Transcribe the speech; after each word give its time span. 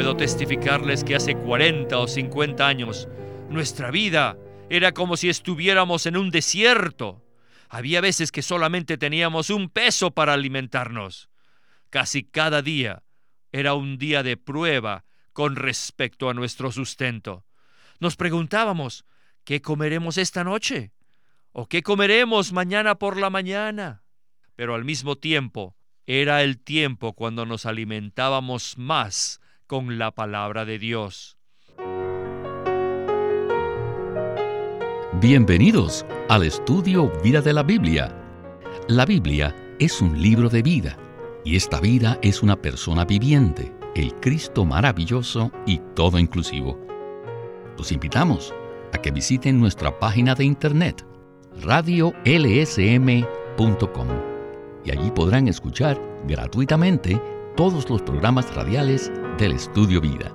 Puedo 0.00 0.16
testificarles 0.16 1.04
que 1.04 1.14
hace 1.14 1.34
40 1.34 1.98
o 1.98 2.08
50 2.08 2.66
años 2.66 3.06
nuestra 3.50 3.90
vida 3.90 4.38
era 4.70 4.92
como 4.92 5.18
si 5.18 5.28
estuviéramos 5.28 6.06
en 6.06 6.16
un 6.16 6.30
desierto. 6.30 7.22
Había 7.68 8.00
veces 8.00 8.32
que 8.32 8.40
solamente 8.40 8.96
teníamos 8.96 9.50
un 9.50 9.68
peso 9.68 10.12
para 10.12 10.32
alimentarnos. 10.32 11.28
Casi 11.90 12.22
cada 12.22 12.62
día 12.62 13.02
era 13.52 13.74
un 13.74 13.98
día 13.98 14.22
de 14.22 14.38
prueba 14.38 15.04
con 15.34 15.54
respecto 15.54 16.30
a 16.30 16.34
nuestro 16.34 16.72
sustento. 16.72 17.44
Nos 17.98 18.16
preguntábamos, 18.16 19.04
¿qué 19.44 19.60
comeremos 19.60 20.16
esta 20.16 20.44
noche? 20.44 20.92
¿O 21.52 21.66
qué 21.66 21.82
comeremos 21.82 22.54
mañana 22.54 22.94
por 22.94 23.18
la 23.18 23.28
mañana? 23.28 24.02
Pero 24.56 24.74
al 24.74 24.86
mismo 24.86 25.16
tiempo, 25.18 25.76
era 26.06 26.42
el 26.42 26.58
tiempo 26.58 27.12
cuando 27.12 27.44
nos 27.44 27.66
alimentábamos 27.66 28.78
más 28.78 29.42
con 29.70 29.98
la 29.98 30.10
palabra 30.10 30.64
de 30.64 30.80
Dios. 30.80 31.38
Bienvenidos 35.20 36.04
al 36.28 36.42
estudio 36.42 37.12
Vida 37.22 37.40
de 37.40 37.52
la 37.52 37.62
Biblia. 37.62 38.12
La 38.88 39.06
Biblia 39.06 39.54
es 39.78 40.00
un 40.00 40.20
libro 40.20 40.48
de 40.48 40.62
vida 40.62 40.98
y 41.44 41.54
esta 41.54 41.78
vida 41.78 42.18
es 42.20 42.42
una 42.42 42.56
persona 42.56 43.04
viviente, 43.04 43.72
el 43.94 44.12
Cristo 44.14 44.64
maravilloso 44.64 45.52
y 45.66 45.80
todo 45.94 46.18
inclusivo. 46.18 46.76
Los 47.78 47.92
invitamos 47.92 48.52
a 48.92 48.98
que 48.98 49.12
visiten 49.12 49.60
nuestra 49.60 49.96
página 50.00 50.34
de 50.34 50.46
internet 50.46 51.06
radiolsm.com 51.62 52.18
y 54.84 54.90
allí 54.90 55.12
podrán 55.12 55.46
escuchar 55.46 55.96
gratuitamente 56.26 57.22
todos 57.56 57.88
los 57.88 58.02
programas 58.02 58.52
radiales 58.54 59.12
del 59.38 59.52
Estudio 59.52 60.00
Vida. 60.00 60.34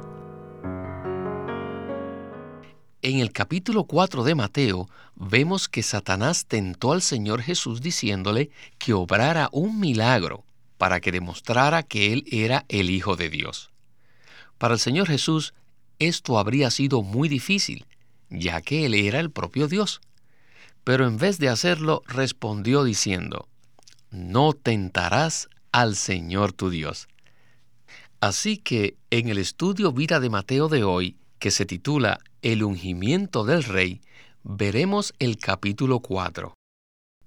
En 3.01 3.19
el 3.19 3.31
capítulo 3.31 3.83
4 3.85 4.23
de 4.23 4.35
Mateo 4.35 4.89
vemos 5.15 5.69
que 5.69 5.83
Satanás 5.83 6.45
tentó 6.45 6.91
al 6.91 7.01
Señor 7.01 7.41
Jesús 7.41 7.81
diciéndole 7.81 8.49
que 8.77 8.93
obrara 8.93 9.49
un 9.51 9.79
milagro 9.79 10.43
para 10.77 10.99
que 10.99 11.11
demostrara 11.11 11.83
que 11.83 12.13
Él 12.13 12.25
era 12.31 12.65
el 12.67 12.89
Hijo 12.89 13.15
de 13.15 13.29
Dios. 13.29 13.71
Para 14.57 14.73
el 14.73 14.79
Señor 14.79 15.07
Jesús 15.07 15.53
esto 15.99 16.39
habría 16.39 16.71
sido 16.71 17.01
muy 17.01 17.29
difícil, 17.29 17.85
ya 18.29 18.61
que 18.61 18.85
Él 18.85 18.93
era 18.93 19.19
el 19.19 19.31
propio 19.31 19.67
Dios. 19.67 20.01
Pero 20.83 21.07
en 21.07 21.17
vez 21.17 21.39
de 21.39 21.49
hacerlo, 21.49 22.03
respondió 22.07 22.83
diciendo, 22.83 23.47
No 24.11 24.53
tentarás 24.53 25.49
al 25.71 25.95
Señor 25.95 26.53
tu 26.53 26.69
Dios. 26.69 27.07
Así 28.25 28.57
que 28.57 28.97
en 29.11 29.29
el 29.29 29.37
estudio 29.37 29.91
Vida 29.91 30.19
de 30.19 30.31
Mateo 30.31 30.67
de 30.67 30.83
hoy, 30.83 31.15
que 31.37 31.51
se 31.51 31.67
titula 31.67 32.17
El 32.41 32.63
ungimiento 32.63 33.45
del 33.45 33.63
rey, 33.63 34.01
veremos 34.41 35.13
el 35.19 35.37
capítulo 35.37 35.99
4. 35.99 36.55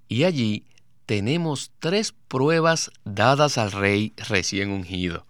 Y 0.09 0.25
allí 0.25 0.65
tenemos 1.05 1.71
tres 1.79 2.13
pruebas 2.27 2.91
dadas 3.05 3.57
al 3.57 3.71
rey 3.71 4.11
recién 4.27 4.71
ungido. 4.71 5.25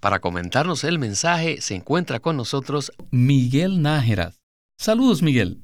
Para 0.00 0.20
comentarnos 0.20 0.84
el 0.84 0.98
mensaje 0.98 1.60
se 1.60 1.74
encuentra 1.74 2.20
con 2.20 2.38
nosotros 2.38 2.92
Miguel 3.10 3.82
Nájera. 3.82 4.32
Saludos, 4.80 5.20
Miguel. 5.20 5.60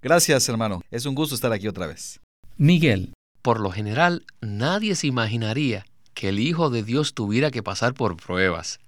Gracias, 0.00 0.48
hermano. 0.48 0.82
Es 0.92 1.04
un 1.04 1.16
gusto 1.16 1.34
estar 1.34 1.52
aquí 1.52 1.66
otra 1.66 1.88
vez. 1.88 2.20
Miguel, 2.58 3.12
por 3.42 3.58
lo 3.58 3.72
general, 3.72 4.24
nadie 4.40 4.94
se 4.94 5.08
imaginaría 5.08 5.84
que 6.14 6.28
el 6.28 6.38
Hijo 6.38 6.70
de 6.70 6.82
Dios 6.82 7.14
tuviera 7.14 7.50
que 7.50 7.62
pasar 7.62 7.94
por 7.94 8.16
pruebas. 8.16 8.78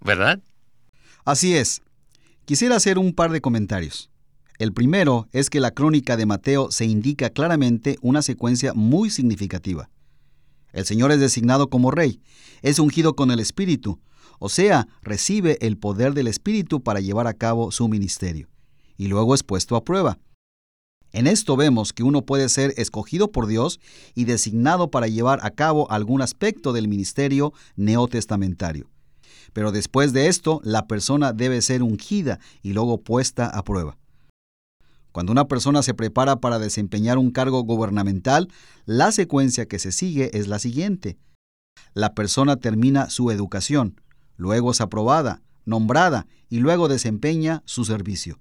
¿Verdad? 0.00 0.40
Así 1.24 1.56
es. 1.56 1.82
Quisiera 2.44 2.76
hacer 2.76 2.98
un 2.98 3.12
par 3.12 3.30
de 3.32 3.40
comentarios. 3.40 4.10
El 4.58 4.72
primero 4.72 5.28
es 5.32 5.50
que 5.50 5.60
la 5.60 5.72
crónica 5.72 6.16
de 6.16 6.26
Mateo 6.26 6.70
se 6.70 6.86
indica 6.86 7.30
claramente 7.30 7.98
una 8.00 8.22
secuencia 8.22 8.72
muy 8.72 9.10
significativa. 9.10 9.90
El 10.72 10.86
Señor 10.86 11.12
es 11.12 11.20
designado 11.20 11.68
como 11.68 11.90
rey, 11.90 12.20
es 12.62 12.78
ungido 12.78 13.16
con 13.16 13.30
el 13.30 13.40
Espíritu, 13.40 14.00
o 14.38 14.48
sea, 14.48 14.86
recibe 15.02 15.58
el 15.60 15.78
poder 15.78 16.14
del 16.14 16.26
Espíritu 16.26 16.82
para 16.82 17.00
llevar 17.00 17.26
a 17.26 17.34
cabo 17.34 17.70
su 17.70 17.88
ministerio, 17.88 18.48
y 18.96 19.08
luego 19.08 19.34
es 19.34 19.42
puesto 19.42 19.76
a 19.76 19.84
prueba. 19.84 20.18
En 21.16 21.26
esto 21.26 21.56
vemos 21.56 21.94
que 21.94 22.02
uno 22.02 22.26
puede 22.26 22.50
ser 22.50 22.74
escogido 22.76 23.32
por 23.32 23.46
Dios 23.46 23.80
y 24.14 24.26
designado 24.26 24.90
para 24.90 25.08
llevar 25.08 25.38
a 25.46 25.50
cabo 25.50 25.90
algún 25.90 26.20
aspecto 26.20 26.74
del 26.74 26.88
ministerio 26.88 27.54
neotestamentario. 27.74 28.90
Pero 29.54 29.72
después 29.72 30.12
de 30.12 30.28
esto, 30.28 30.60
la 30.62 30.86
persona 30.86 31.32
debe 31.32 31.62
ser 31.62 31.82
ungida 31.82 32.38
y 32.60 32.74
luego 32.74 33.00
puesta 33.00 33.46
a 33.46 33.64
prueba. 33.64 33.96
Cuando 35.10 35.32
una 35.32 35.48
persona 35.48 35.82
se 35.82 35.94
prepara 35.94 36.36
para 36.36 36.58
desempeñar 36.58 37.16
un 37.16 37.30
cargo 37.30 37.62
gubernamental, 37.62 38.48
la 38.84 39.10
secuencia 39.10 39.64
que 39.64 39.78
se 39.78 39.92
sigue 39.92 40.38
es 40.38 40.48
la 40.48 40.58
siguiente. 40.58 41.16
La 41.94 42.12
persona 42.12 42.56
termina 42.56 43.08
su 43.08 43.30
educación, 43.30 44.02
luego 44.36 44.70
es 44.70 44.82
aprobada, 44.82 45.40
nombrada 45.64 46.26
y 46.50 46.58
luego 46.58 46.88
desempeña 46.88 47.62
su 47.64 47.86
servicio. 47.86 48.38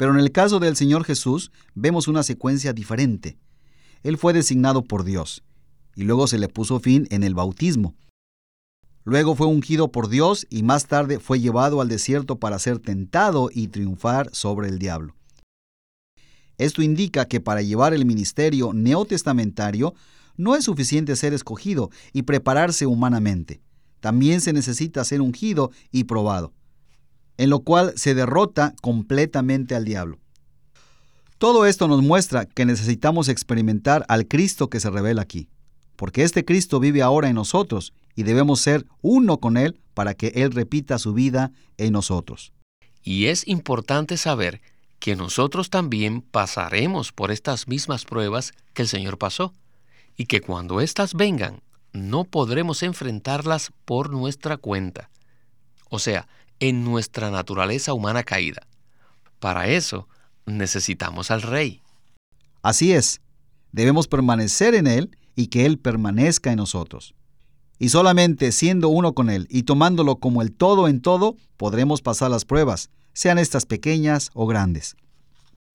Pero 0.00 0.14
en 0.14 0.20
el 0.20 0.32
caso 0.32 0.60
del 0.60 0.76
Señor 0.76 1.04
Jesús 1.04 1.52
vemos 1.74 2.08
una 2.08 2.22
secuencia 2.22 2.72
diferente. 2.72 3.36
Él 4.02 4.16
fue 4.16 4.32
designado 4.32 4.82
por 4.82 5.04
Dios 5.04 5.42
y 5.94 6.04
luego 6.04 6.26
se 6.26 6.38
le 6.38 6.48
puso 6.48 6.80
fin 6.80 7.06
en 7.10 7.22
el 7.22 7.34
bautismo. 7.34 7.94
Luego 9.04 9.34
fue 9.34 9.46
ungido 9.46 9.92
por 9.92 10.08
Dios 10.08 10.46
y 10.48 10.62
más 10.62 10.86
tarde 10.86 11.20
fue 11.20 11.38
llevado 11.38 11.82
al 11.82 11.88
desierto 11.88 12.38
para 12.38 12.58
ser 12.58 12.78
tentado 12.78 13.50
y 13.52 13.68
triunfar 13.68 14.30
sobre 14.32 14.70
el 14.70 14.78
diablo. 14.78 15.16
Esto 16.56 16.80
indica 16.80 17.26
que 17.26 17.40
para 17.40 17.60
llevar 17.60 17.92
el 17.92 18.06
ministerio 18.06 18.72
neotestamentario 18.72 19.92
no 20.34 20.56
es 20.56 20.64
suficiente 20.64 21.14
ser 21.14 21.34
escogido 21.34 21.90
y 22.14 22.22
prepararse 22.22 22.86
humanamente. 22.86 23.60
También 24.00 24.40
se 24.40 24.54
necesita 24.54 25.04
ser 25.04 25.20
ungido 25.20 25.72
y 25.92 26.04
probado, 26.04 26.54
en 27.40 27.48
lo 27.48 27.60
cual 27.60 27.94
se 27.96 28.14
derrota 28.14 28.74
completamente 28.82 29.74
al 29.74 29.86
diablo. 29.86 30.18
Todo 31.38 31.64
esto 31.64 31.88
nos 31.88 32.02
muestra 32.02 32.44
que 32.44 32.66
necesitamos 32.66 33.30
experimentar 33.30 34.04
al 34.08 34.28
Cristo 34.28 34.68
que 34.68 34.78
se 34.78 34.90
revela 34.90 35.22
aquí, 35.22 35.48
porque 35.96 36.22
este 36.22 36.44
Cristo 36.44 36.80
vive 36.80 37.00
ahora 37.00 37.30
en 37.30 37.36
nosotros 37.36 37.94
y 38.14 38.24
debemos 38.24 38.60
ser 38.60 38.84
uno 39.00 39.40
con 39.40 39.56
Él 39.56 39.80
para 39.94 40.12
que 40.12 40.32
Él 40.34 40.52
repita 40.52 40.98
su 40.98 41.14
vida 41.14 41.50
en 41.78 41.94
nosotros. 41.94 42.52
Y 43.02 43.26
es 43.26 43.48
importante 43.48 44.18
saber 44.18 44.60
que 44.98 45.16
nosotros 45.16 45.70
también 45.70 46.20
pasaremos 46.20 47.10
por 47.10 47.30
estas 47.30 47.68
mismas 47.68 48.04
pruebas 48.04 48.52
que 48.74 48.82
el 48.82 48.88
Señor 48.88 49.16
pasó, 49.16 49.54
y 50.14 50.26
que 50.26 50.42
cuando 50.42 50.82
éstas 50.82 51.14
vengan, 51.14 51.62
no 51.94 52.24
podremos 52.24 52.82
enfrentarlas 52.82 53.72
por 53.86 54.10
nuestra 54.10 54.58
cuenta, 54.58 55.08
o 55.90 55.98
sea, 55.98 56.28
en 56.60 56.84
nuestra 56.84 57.30
naturaleza 57.30 57.92
humana 57.94 58.22
caída. 58.22 58.66
Para 59.38 59.68
eso 59.68 60.08
necesitamos 60.46 61.30
al 61.30 61.42
Rey. 61.42 61.82
Así 62.62 62.92
es, 62.92 63.20
debemos 63.72 64.06
permanecer 64.06 64.74
en 64.74 64.86
Él 64.86 65.16
y 65.34 65.48
que 65.48 65.66
Él 65.66 65.78
permanezca 65.78 66.50
en 66.50 66.58
nosotros. 66.58 67.14
Y 67.78 67.88
solamente 67.88 68.52
siendo 68.52 68.90
uno 68.90 69.14
con 69.14 69.30
Él 69.30 69.46
y 69.50 69.62
tomándolo 69.62 70.16
como 70.16 70.42
el 70.42 70.52
todo 70.52 70.86
en 70.86 71.00
todo, 71.00 71.36
podremos 71.56 72.02
pasar 72.02 72.30
las 72.30 72.44
pruebas, 72.44 72.90
sean 73.14 73.38
estas 73.38 73.64
pequeñas 73.64 74.30
o 74.34 74.46
grandes. 74.46 74.96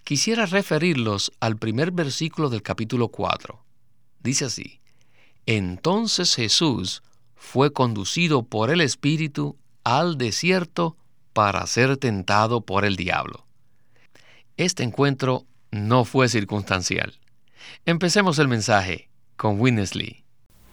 Quisiera 0.04 0.46
referirlos 0.46 1.32
al 1.40 1.58
primer 1.58 1.92
versículo 1.92 2.50
del 2.50 2.62
capítulo 2.62 3.08
4. 3.08 3.66
Dice 4.22 4.46
así, 4.46 4.80
Entonces 5.48 6.36
Jesús 6.36 7.02
fue 7.36 7.74
conducido 7.74 8.44
por 8.44 8.70
el 8.70 8.82
Espíritu 8.82 9.58
al 9.86 10.18
desierto 10.18 10.98
para 11.32 11.66
ser 11.68 11.96
tentado 11.98 12.62
por 12.62 12.84
el 12.84 12.96
diablo. 12.98 13.46
Este 14.58 14.84
encuentro 14.84 15.46
no 15.72 16.06
fue 16.06 16.28
circunstancial. 16.28 17.14
Empecemos 17.86 18.40
el 18.40 18.48
mensaje 18.48 19.10
con 19.38 19.60
Winnesley. 19.62 20.24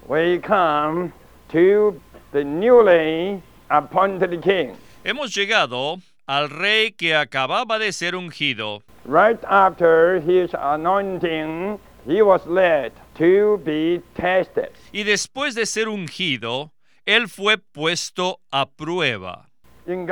We 0.09 0.41
come 0.41 1.13
to 1.53 2.01
the 2.33 2.45
newly 2.45 3.43
appointed 3.69 4.41
king. 4.41 4.75
Hemos 5.05 5.35
llegado 5.35 6.01
al 6.27 6.49
rey 6.49 6.93
que 6.93 7.15
acababa 7.15 7.79
de 7.79 7.93
ser 7.93 8.17
ungido. 8.17 8.83
Right 9.05 9.39
after 9.45 10.21
his 10.21 10.55
anointing, 10.55 11.79
he 12.07 12.23
was 12.23 12.47
led 12.47 12.93
to 13.19 13.59
be 13.65 14.01
tested. 14.15 14.71
Y 14.93 15.03
después 15.03 15.55
de 15.55 15.67
ser 15.67 15.89
ungido, 15.89 16.73
él 17.07 17.29
fue 17.29 17.59
puesto 17.59 18.41
a 18.51 18.71
prueba. 18.71 19.51
En 19.87 20.07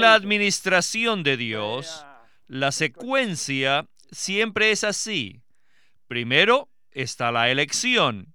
la 0.00 0.14
administración 0.14 1.22
de 1.22 1.36
Dios, 1.36 2.04
la 2.46 2.72
secuencia 2.72 3.86
siempre 4.10 4.70
es 4.70 4.84
así. 4.84 5.42
Primero 6.06 6.68
está 6.90 7.30
la 7.30 7.50
elección, 7.50 8.34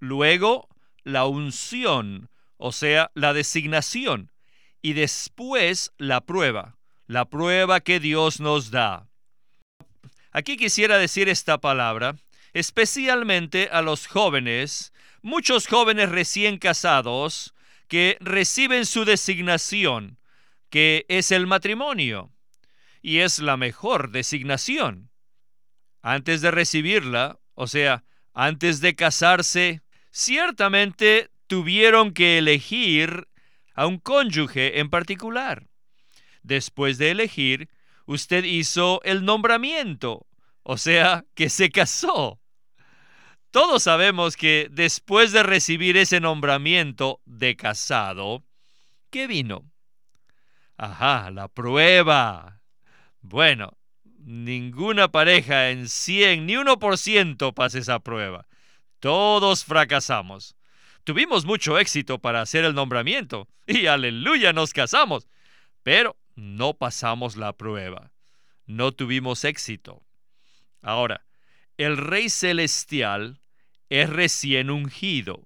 luego 0.00 0.68
la 1.04 1.26
unción 1.26 2.28
o 2.66 2.72
sea, 2.72 3.10
la 3.12 3.34
designación, 3.34 4.32
y 4.80 4.94
después 4.94 5.92
la 5.98 6.22
prueba, 6.22 6.78
la 7.06 7.26
prueba 7.26 7.80
que 7.80 8.00
Dios 8.00 8.40
nos 8.40 8.70
da. 8.70 9.06
Aquí 10.30 10.56
quisiera 10.56 10.96
decir 10.96 11.28
esta 11.28 11.58
palabra, 11.58 12.16
especialmente 12.54 13.68
a 13.70 13.82
los 13.82 14.06
jóvenes, 14.06 14.93
muchos 15.24 15.66
jóvenes 15.66 16.10
recién 16.10 16.58
casados 16.58 17.54
que 17.88 18.18
reciben 18.20 18.84
su 18.84 19.06
designación, 19.06 20.18
que 20.68 21.06
es 21.08 21.32
el 21.32 21.46
matrimonio, 21.46 22.30
y 23.00 23.18
es 23.20 23.38
la 23.38 23.56
mejor 23.56 24.10
designación. 24.10 25.10
Antes 26.02 26.42
de 26.42 26.50
recibirla, 26.50 27.38
o 27.54 27.66
sea, 27.66 28.04
antes 28.34 28.82
de 28.82 28.94
casarse, 28.94 29.80
ciertamente 30.10 31.30
tuvieron 31.46 32.12
que 32.12 32.36
elegir 32.36 33.26
a 33.74 33.86
un 33.86 33.98
cónyuge 33.98 34.78
en 34.78 34.90
particular. 34.90 35.68
Después 36.42 36.98
de 36.98 37.12
elegir, 37.12 37.70
usted 38.04 38.44
hizo 38.44 39.00
el 39.04 39.24
nombramiento, 39.24 40.26
o 40.62 40.76
sea, 40.76 41.24
que 41.34 41.48
se 41.48 41.70
casó. 41.70 42.40
Todos 43.54 43.84
sabemos 43.84 44.36
que 44.36 44.66
después 44.68 45.30
de 45.30 45.44
recibir 45.44 45.96
ese 45.96 46.18
nombramiento 46.18 47.20
de 47.24 47.54
casado, 47.54 48.42
¿qué 49.10 49.28
vino? 49.28 49.70
Ajá, 50.76 51.30
la 51.30 51.46
prueba. 51.46 52.62
Bueno, 53.20 53.78
ninguna 54.18 55.06
pareja 55.06 55.70
en 55.70 55.88
100 55.88 56.46
ni 56.46 56.54
1% 56.54 57.54
pasa 57.54 57.78
esa 57.78 58.00
prueba. 58.00 58.48
Todos 58.98 59.64
fracasamos. 59.64 60.56
Tuvimos 61.04 61.44
mucho 61.44 61.78
éxito 61.78 62.18
para 62.18 62.40
hacer 62.40 62.64
el 62.64 62.74
nombramiento 62.74 63.46
y 63.68 63.86
aleluya 63.86 64.52
nos 64.52 64.72
casamos, 64.72 65.28
pero 65.84 66.16
no 66.34 66.74
pasamos 66.74 67.36
la 67.36 67.52
prueba. 67.52 68.10
No 68.66 68.90
tuvimos 68.90 69.44
éxito. 69.44 70.02
Ahora, 70.82 71.24
el 71.76 71.96
Rey 71.96 72.30
Celestial 72.30 73.40
es 73.88 74.08
recién 74.10 74.70
ungido. 74.70 75.42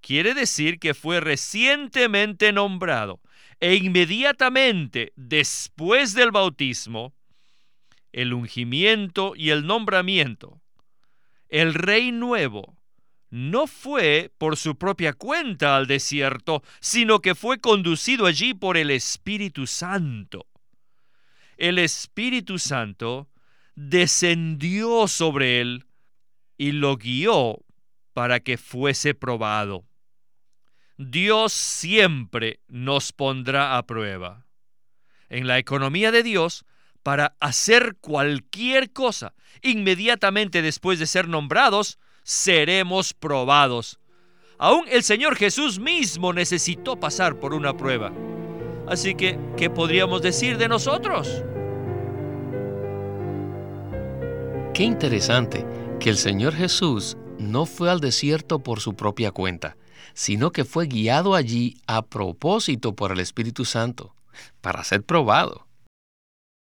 Quiere 0.00 0.34
decir 0.34 0.78
que 0.78 0.94
fue 0.94 1.20
recientemente 1.20 2.52
nombrado 2.52 3.20
e 3.60 3.76
inmediatamente 3.76 5.12
después 5.16 6.14
del 6.14 6.30
bautismo, 6.30 7.14
el 8.12 8.34
ungimiento 8.34 9.34
y 9.34 9.50
el 9.50 9.66
nombramiento, 9.66 10.60
el 11.48 11.74
Rey 11.74 12.12
nuevo 12.12 12.76
no 13.30 13.66
fue 13.66 14.32
por 14.38 14.56
su 14.56 14.76
propia 14.76 15.12
cuenta 15.12 15.76
al 15.76 15.88
desierto, 15.88 16.62
sino 16.80 17.20
que 17.20 17.34
fue 17.34 17.58
conducido 17.58 18.26
allí 18.26 18.54
por 18.54 18.76
el 18.76 18.90
Espíritu 18.90 19.66
Santo. 19.66 20.46
El 21.56 21.78
Espíritu 21.78 22.58
Santo 22.58 23.28
descendió 23.74 25.08
sobre 25.08 25.60
él 25.60 25.84
y 26.56 26.72
lo 26.72 26.96
guió 26.96 27.58
para 28.12 28.40
que 28.40 28.56
fuese 28.56 29.14
probado. 29.14 29.84
Dios 30.96 31.52
siempre 31.52 32.60
nos 32.68 33.12
pondrá 33.12 33.76
a 33.76 33.84
prueba. 33.84 34.46
En 35.28 35.46
la 35.46 35.58
economía 35.58 36.12
de 36.12 36.22
Dios, 36.22 36.64
para 37.02 37.34
hacer 37.40 37.96
cualquier 38.00 38.92
cosa, 38.92 39.34
inmediatamente 39.62 40.62
después 40.62 40.98
de 40.98 41.06
ser 41.06 41.28
nombrados, 41.28 41.98
seremos 42.22 43.12
probados. 43.12 43.98
Aún 44.58 44.84
el 44.88 45.02
Señor 45.02 45.36
Jesús 45.36 45.80
mismo 45.80 46.32
necesitó 46.32 46.98
pasar 46.98 47.40
por 47.40 47.52
una 47.54 47.76
prueba. 47.76 48.12
Así 48.86 49.14
que, 49.14 49.38
¿qué 49.56 49.68
podríamos 49.70 50.22
decir 50.22 50.56
de 50.58 50.68
nosotros? 50.68 51.42
Qué 54.72 54.84
interesante 54.84 55.64
que 56.04 56.10
el 56.10 56.18
Señor 56.18 56.54
Jesús 56.54 57.16
no 57.38 57.64
fue 57.64 57.88
al 57.88 57.98
desierto 57.98 58.58
por 58.58 58.80
su 58.80 58.92
propia 58.92 59.32
cuenta, 59.32 59.78
sino 60.12 60.52
que 60.52 60.66
fue 60.66 60.86
guiado 60.86 61.34
allí 61.34 61.78
a 61.86 62.02
propósito 62.02 62.94
por 62.94 63.10
el 63.10 63.20
Espíritu 63.20 63.64
Santo, 63.64 64.14
para 64.60 64.84
ser 64.84 65.02
probado. 65.02 65.66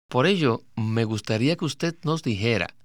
Por 0.10 0.28
ello, 0.28 0.62
me 0.76 1.06
gustaría 1.06 1.56
que 1.56 1.66
usted 1.66 1.96
nos 2.04 2.22
dijera, 2.22 2.76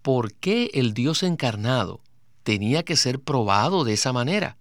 ¿por 0.00 0.32
qué 0.32 0.70
el 0.74 0.94
Dios 0.94 1.24
encarnado 1.24 2.00
tenía 2.44 2.84
que 2.84 2.94
ser 2.94 3.18
probado 3.18 3.82
de 3.82 3.94
esa 3.94 4.12
manera 4.12 4.58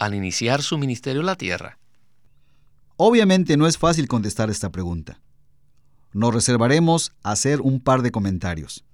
al 0.00 0.12
iniciar 0.12 0.60
su 0.60 0.76
ministerio 0.76 1.20
en 1.20 1.26
la 1.26 1.36
tierra? 1.36 1.78
Obviamente 2.96 3.56
no 3.56 3.68
es 3.68 3.78
fácil 3.78 4.08
contestar 4.08 4.50
esta 4.50 4.72
pregunta. 4.72 5.20
Nos 6.12 6.34
reservaremos 6.34 7.12
hacer 7.22 7.60
un 7.60 7.78
par 7.78 8.02
de 8.02 8.10
comentarios. 8.10 8.84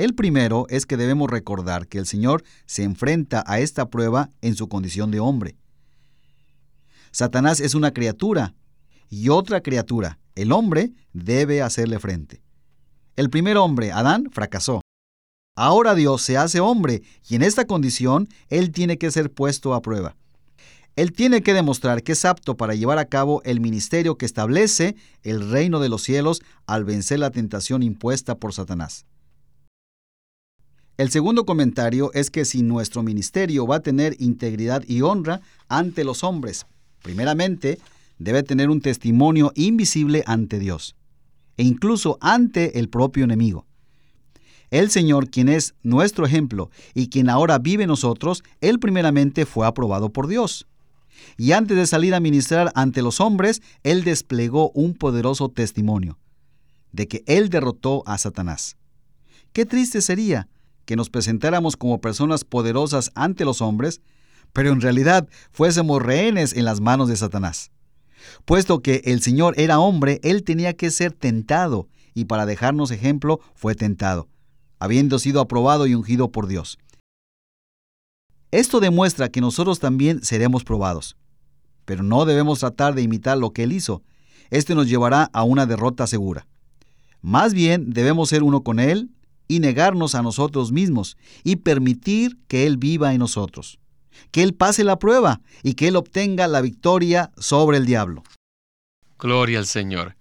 El 0.00 0.14
primero 0.14 0.64
es 0.70 0.86
que 0.86 0.96
debemos 0.96 1.28
recordar 1.28 1.86
que 1.86 1.98
el 1.98 2.06
Señor 2.06 2.42
se 2.64 2.84
enfrenta 2.84 3.44
a 3.46 3.60
esta 3.60 3.90
prueba 3.90 4.30
en 4.40 4.56
su 4.56 4.66
condición 4.66 5.10
de 5.10 5.20
hombre. 5.20 5.58
Satanás 7.10 7.60
es 7.60 7.74
una 7.74 7.90
criatura 7.90 8.54
y 9.10 9.28
otra 9.28 9.60
criatura, 9.60 10.18
el 10.36 10.52
hombre, 10.52 10.92
debe 11.12 11.60
hacerle 11.60 11.98
frente. 11.98 12.40
El 13.14 13.28
primer 13.28 13.58
hombre, 13.58 13.92
Adán, 13.92 14.30
fracasó. 14.32 14.80
Ahora 15.54 15.94
Dios 15.94 16.22
se 16.22 16.38
hace 16.38 16.60
hombre 16.60 17.02
y 17.28 17.34
en 17.34 17.42
esta 17.42 17.66
condición 17.66 18.26
Él 18.48 18.70
tiene 18.70 18.96
que 18.96 19.10
ser 19.10 19.30
puesto 19.30 19.74
a 19.74 19.82
prueba. 19.82 20.16
Él 20.96 21.12
tiene 21.12 21.42
que 21.42 21.52
demostrar 21.52 22.02
que 22.02 22.12
es 22.12 22.24
apto 22.24 22.56
para 22.56 22.74
llevar 22.74 22.96
a 22.96 23.04
cabo 23.04 23.42
el 23.44 23.60
ministerio 23.60 24.16
que 24.16 24.24
establece 24.24 24.96
el 25.24 25.50
reino 25.50 25.78
de 25.78 25.90
los 25.90 26.02
cielos 26.02 26.40
al 26.64 26.84
vencer 26.84 27.18
la 27.18 27.30
tentación 27.30 27.82
impuesta 27.82 28.36
por 28.36 28.54
Satanás. 28.54 29.04
El 31.00 31.10
segundo 31.10 31.46
comentario 31.46 32.10
es 32.12 32.30
que 32.30 32.44
si 32.44 32.60
nuestro 32.60 33.02
ministerio 33.02 33.66
va 33.66 33.76
a 33.76 33.80
tener 33.80 34.16
integridad 34.18 34.84
y 34.86 35.00
honra 35.00 35.40
ante 35.66 36.04
los 36.04 36.22
hombres, 36.22 36.66
primeramente 37.00 37.78
debe 38.18 38.42
tener 38.42 38.68
un 38.68 38.82
testimonio 38.82 39.50
invisible 39.54 40.22
ante 40.26 40.58
Dios 40.58 40.96
e 41.56 41.62
incluso 41.62 42.18
ante 42.20 42.78
el 42.78 42.90
propio 42.90 43.24
enemigo. 43.24 43.64
El 44.70 44.90
Señor, 44.90 45.30
quien 45.30 45.48
es 45.48 45.72
nuestro 45.82 46.26
ejemplo 46.26 46.70
y 46.92 47.08
quien 47.08 47.30
ahora 47.30 47.58
vive 47.58 47.86
nosotros, 47.86 48.44
Él 48.60 48.78
primeramente 48.78 49.46
fue 49.46 49.66
aprobado 49.66 50.10
por 50.10 50.26
Dios. 50.26 50.66
Y 51.38 51.52
antes 51.52 51.78
de 51.78 51.86
salir 51.86 52.14
a 52.14 52.20
ministrar 52.20 52.72
ante 52.74 53.00
los 53.00 53.22
hombres, 53.22 53.62
Él 53.84 54.04
desplegó 54.04 54.70
un 54.72 54.92
poderoso 54.92 55.48
testimonio 55.48 56.18
de 56.92 57.08
que 57.08 57.24
Él 57.24 57.48
derrotó 57.48 58.02
a 58.04 58.18
Satanás. 58.18 58.76
Qué 59.54 59.64
triste 59.64 60.02
sería 60.02 60.46
que 60.90 60.96
nos 60.96 61.08
presentáramos 61.08 61.76
como 61.76 62.00
personas 62.00 62.42
poderosas 62.42 63.12
ante 63.14 63.44
los 63.44 63.62
hombres, 63.62 64.00
pero 64.52 64.72
en 64.72 64.80
realidad 64.80 65.28
fuésemos 65.52 66.02
rehenes 66.02 66.52
en 66.52 66.64
las 66.64 66.80
manos 66.80 67.08
de 67.08 67.16
Satanás. 67.16 67.70
Puesto 68.44 68.82
que 68.82 69.00
el 69.04 69.22
Señor 69.22 69.54
era 69.56 69.78
hombre, 69.78 70.18
Él 70.24 70.42
tenía 70.42 70.72
que 70.72 70.90
ser 70.90 71.12
tentado, 71.12 71.86
y 72.12 72.24
para 72.24 72.44
dejarnos 72.44 72.90
ejemplo 72.90 73.38
fue 73.54 73.76
tentado, 73.76 74.26
habiendo 74.80 75.20
sido 75.20 75.40
aprobado 75.40 75.86
y 75.86 75.94
ungido 75.94 76.32
por 76.32 76.48
Dios. 76.48 76.76
Esto 78.50 78.80
demuestra 78.80 79.28
que 79.28 79.40
nosotros 79.40 79.78
también 79.78 80.24
seremos 80.24 80.64
probados, 80.64 81.16
pero 81.84 82.02
no 82.02 82.24
debemos 82.24 82.58
tratar 82.58 82.96
de 82.96 83.02
imitar 83.02 83.38
lo 83.38 83.52
que 83.52 83.62
Él 83.62 83.70
hizo. 83.70 84.02
Este 84.50 84.74
nos 84.74 84.88
llevará 84.88 85.30
a 85.32 85.44
una 85.44 85.66
derrota 85.66 86.08
segura. 86.08 86.48
Más 87.22 87.54
bien 87.54 87.90
debemos 87.90 88.30
ser 88.30 88.42
uno 88.42 88.64
con 88.64 88.80
Él 88.80 89.08
y 89.50 89.58
negarnos 89.58 90.14
a 90.14 90.22
nosotros 90.22 90.70
mismos 90.70 91.16
y 91.42 91.56
permitir 91.56 92.38
que 92.46 92.68
Él 92.68 92.76
viva 92.76 93.12
en 93.12 93.18
nosotros, 93.18 93.80
que 94.30 94.44
Él 94.44 94.54
pase 94.54 94.84
la 94.84 95.00
prueba 95.00 95.40
y 95.64 95.74
que 95.74 95.88
Él 95.88 95.96
obtenga 95.96 96.46
la 96.46 96.60
victoria 96.60 97.32
sobre 97.36 97.78
el 97.78 97.84
diablo. 97.84 98.22
Gloria 99.18 99.58
al 99.58 99.66
Señor. 99.66 100.16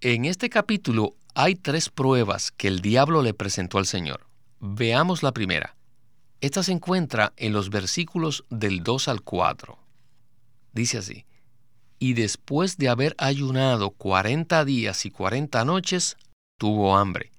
En 0.00 0.24
este 0.24 0.50
capítulo 0.50 1.14
hay 1.36 1.54
tres 1.54 1.90
pruebas 1.90 2.50
que 2.50 2.66
el 2.66 2.80
diablo 2.80 3.22
le 3.22 3.34
presentó 3.34 3.78
al 3.78 3.86
Señor. 3.86 4.26
Veamos 4.58 5.22
la 5.22 5.30
primera. 5.30 5.76
Esta 6.40 6.64
se 6.64 6.72
encuentra 6.72 7.34
en 7.36 7.52
los 7.52 7.70
versículos 7.70 8.44
del 8.50 8.82
2 8.82 9.06
al 9.06 9.22
4. 9.22 9.78
Dice 10.72 10.98
así, 10.98 11.24
y 12.00 12.14
después 12.14 12.78
de 12.78 12.88
haber 12.88 13.14
ayunado 13.16 13.90
cuarenta 13.90 14.64
días 14.64 15.06
y 15.06 15.12
cuarenta 15.12 15.64
noches, 15.64 16.16
tuvo 16.58 16.96
hambre. 16.96 17.30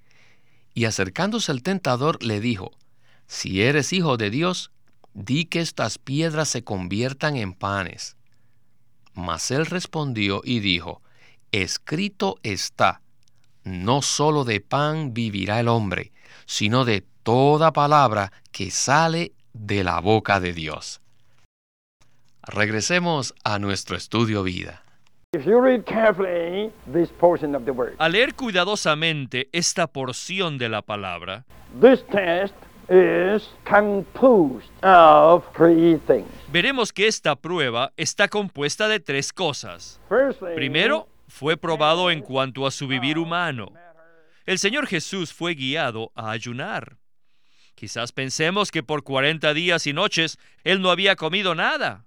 Y 0.78 0.84
acercándose 0.84 1.50
el 1.50 1.64
tentador 1.64 2.22
le 2.22 2.40
dijo, 2.40 2.70
Si 3.26 3.62
eres 3.62 3.92
hijo 3.92 4.16
de 4.16 4.30
Dios, 4.30 4.70
di 5.12 5.44
que 5.44 5.60
estas 5.60 5.98
piedras 5.98 6.50
se 6.50 6.62
conviertan 6.62 7.34
en 7.34 7.52
panes. 7.52 8.16
Mas 9.12 9.50
él 9.50 9.66
respondió 9.66 10.40
y 10.44 10.60
dijo, 10.60 11.02
Escrito 11.50 12.38
está, 12.44 13.00
no 13.64 14.02
sólo 14.02 14.44
de 14.44 14.60
pan 14.60 15.14
vivirá 15.14 15.58
el 15.58 15.66
hombre, 15.66 16.12
sino 16.46 16.84
de 16.84 17.04
toda 17.24 17.72
palabra 17.72 18.30
que 18.52 18.70
sale 18.70 19.32
de 19.54 19.82
la 19.82 19.98
boca 19.98 20.38
de 20.38 20.52
Dios. 20.52 21.00
Regresemos 22.44 23.34
a 23.42 23.58
nuestro 23.58 23.96
estudio 23.96 24.44
vida. 24.44 24.84
If 25.34 25.44
you 25.44 25.60
read 25.60 25.84
carefully 25.84 26.72
this 26.90 27.10
portion 27.10 27.54
of 27.54 27.66
the 27.66 27.72
word, 27.72 27.96
Al 27.98 28.12
leer 28.12 28.34
cuidadosamente 28.34 29.50
esta 29.52 29.86
porción 29.86 30.56
de 30.56 30.70
la 30.70 30.80
palabra, 30.80 31.44
this 31.78 32.02
test 32.06 32.54
is 32.88 33.46
composed 33.62 34.70
of 34.82 35.44
three 35.54 35.98
things. 36.06 36.30
veremos 36.50 36.94
que 36.94 37.06
esta 37.06 37.36
prueba 37.36 37.92
está 37.98 38.28
compuesta 38.28 38.88
de 38.88 39.00
tres 39.00 39.34
cosas. 39.34 40.00
Primero, 40.54 41.06
fue 41.28 41.58
probado 41.58 42.10
en 42.10 42.22
cuanto 42.22 42.66
a 42.66 42.70
su 42.70 42.86
vivir 42.88 43.18
humano. 43.18 43.74
El 44.46 44.58
Señor 44.58 44.86
Jesús 44.86 45.34
fue 45.34 45.52
guiado 45.54 46.10
a 46.14 46.30
ayunar. 46.30 46.96
Quizás 47.74 48.12
pensemos 48.12 48.70
que 48.70 48.82
por 48.82 49.02
40 49.02 49.52
días 49.52 49.86
y 49.86 49.92
noches 49.92 50.38
Él 50.64 50.80
no 50.80 50.90
había 50.90 51.16
comido 51.16 51.54
nada. 51.54 52.06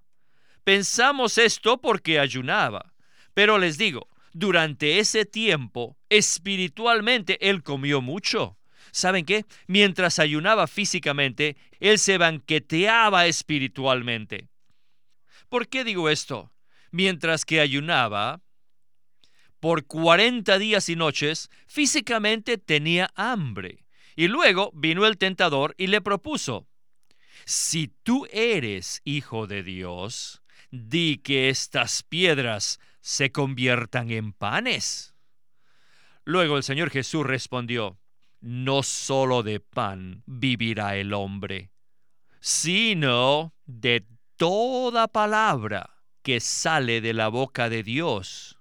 Pensamos 0.64 1.38
esto 1.38 1.80
porque 1.80 2.20
ayunaba. 2.20 2.91
Pero 3.34 3.58
les 3.58 3.78
digo, 3.78 4.08
durante 4.34 5.00
ese 5.00 5.26
tiempo, 5.26 5.98
espiritualmente 6.10 7.50
Él 7.50 7.64
comió 7.64 8.02
mucho. 8.02 8.58
¿Saben 8.92 9.26
qué? 9.26 9.46
Mientras 9.68 10.20
ayunaba 10.20 10.68
físicamente, 10.68 11.58
Él 11.80 11.98
se 12.00 12.18
banqueteaba 12.18 13.26
espiritualmente. 13.28 14.50
¿Por 15.50 15.68
qué 15.68 15.84
digo 15.84 16.10
esto? 16.10 16.52
Mientras 16.92 17.46
que 17.46 17.62
ayunaba, 17.62 18.42
por 19.60 19.86
40 19.86 20.58
días 20.58 20.90
y 20.90 20.96
noches, 20.96 21.50
físicamente 21.68 22.58
tenía 22.58 23.12
hambre. 23.16 23.86
Y 24.16 24.28
luego 24.28 24.72
vino 24.74 25.06
el 25.06 25.18
tentador 25.18 25.74
y 25.78 25.88
le 25.88 26.02
propuso, 26.02 26.68
si 27.46 27.88
tú 28.04 28.28
eres 28.32 29.02
hijo 29.04 29.48
de 29.48 29.64
Dios, 29.64 30.42
di 30.72 31.18
que 31.18 31.50
estas 31.50 32.04
piedras 32.04 32.80
se 33.02 33.32
conviertan 33.32 34.12
en 34.12 34.34
panes. 34.34 35.14
Luego 36.24 36.58
el 36.58 36.64
Señor 36.64 36.90
Jesús 36.92 37.26
respondió, 37.26 38.00
no 38.40 38.84
solo 38.84 39.44
de 39.44 39.60
pan 39.60 40.24
vivirá 40.26 40.96
el 40.96 41.14
hombre, 41.14 41.72
sino 42.40 43.54
de 43.66 44.06
toda 44.38 45.08
palabra 45.08 45.98
que 46.24 46.40
sale 46.40 47.02
de 47.02 47.14
la 47.14 47.28
boca 47.28 47.70
de 47.70 47.84
Dios. 47.84 48.58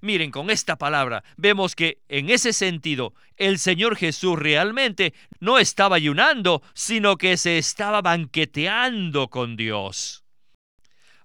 Miren, 0.00 0.30
con 0.30 0.50
esta 0.50 0.76
palabra 0.76 1.22
vemos 1.36 1.76
que 1.76 2.02
en 2.08 2.30
ese 2.30 2.52
sentido 2.52 3.14
el 3.36 3.58
Señor 3.58 3.96
Jesús 3.96 4.38
realmente 4.38 5.14
no 5.40 5.58
estaba 5.58 5.96
ayunando, 5.96 6.62
sino 6.74 7.16
que 7.16 7.36
se 7.36 7.58
estaba 7.58 8.02
banqueteando 8.02 9.28
con 9.28 9.56
Dios. 9.56 10.24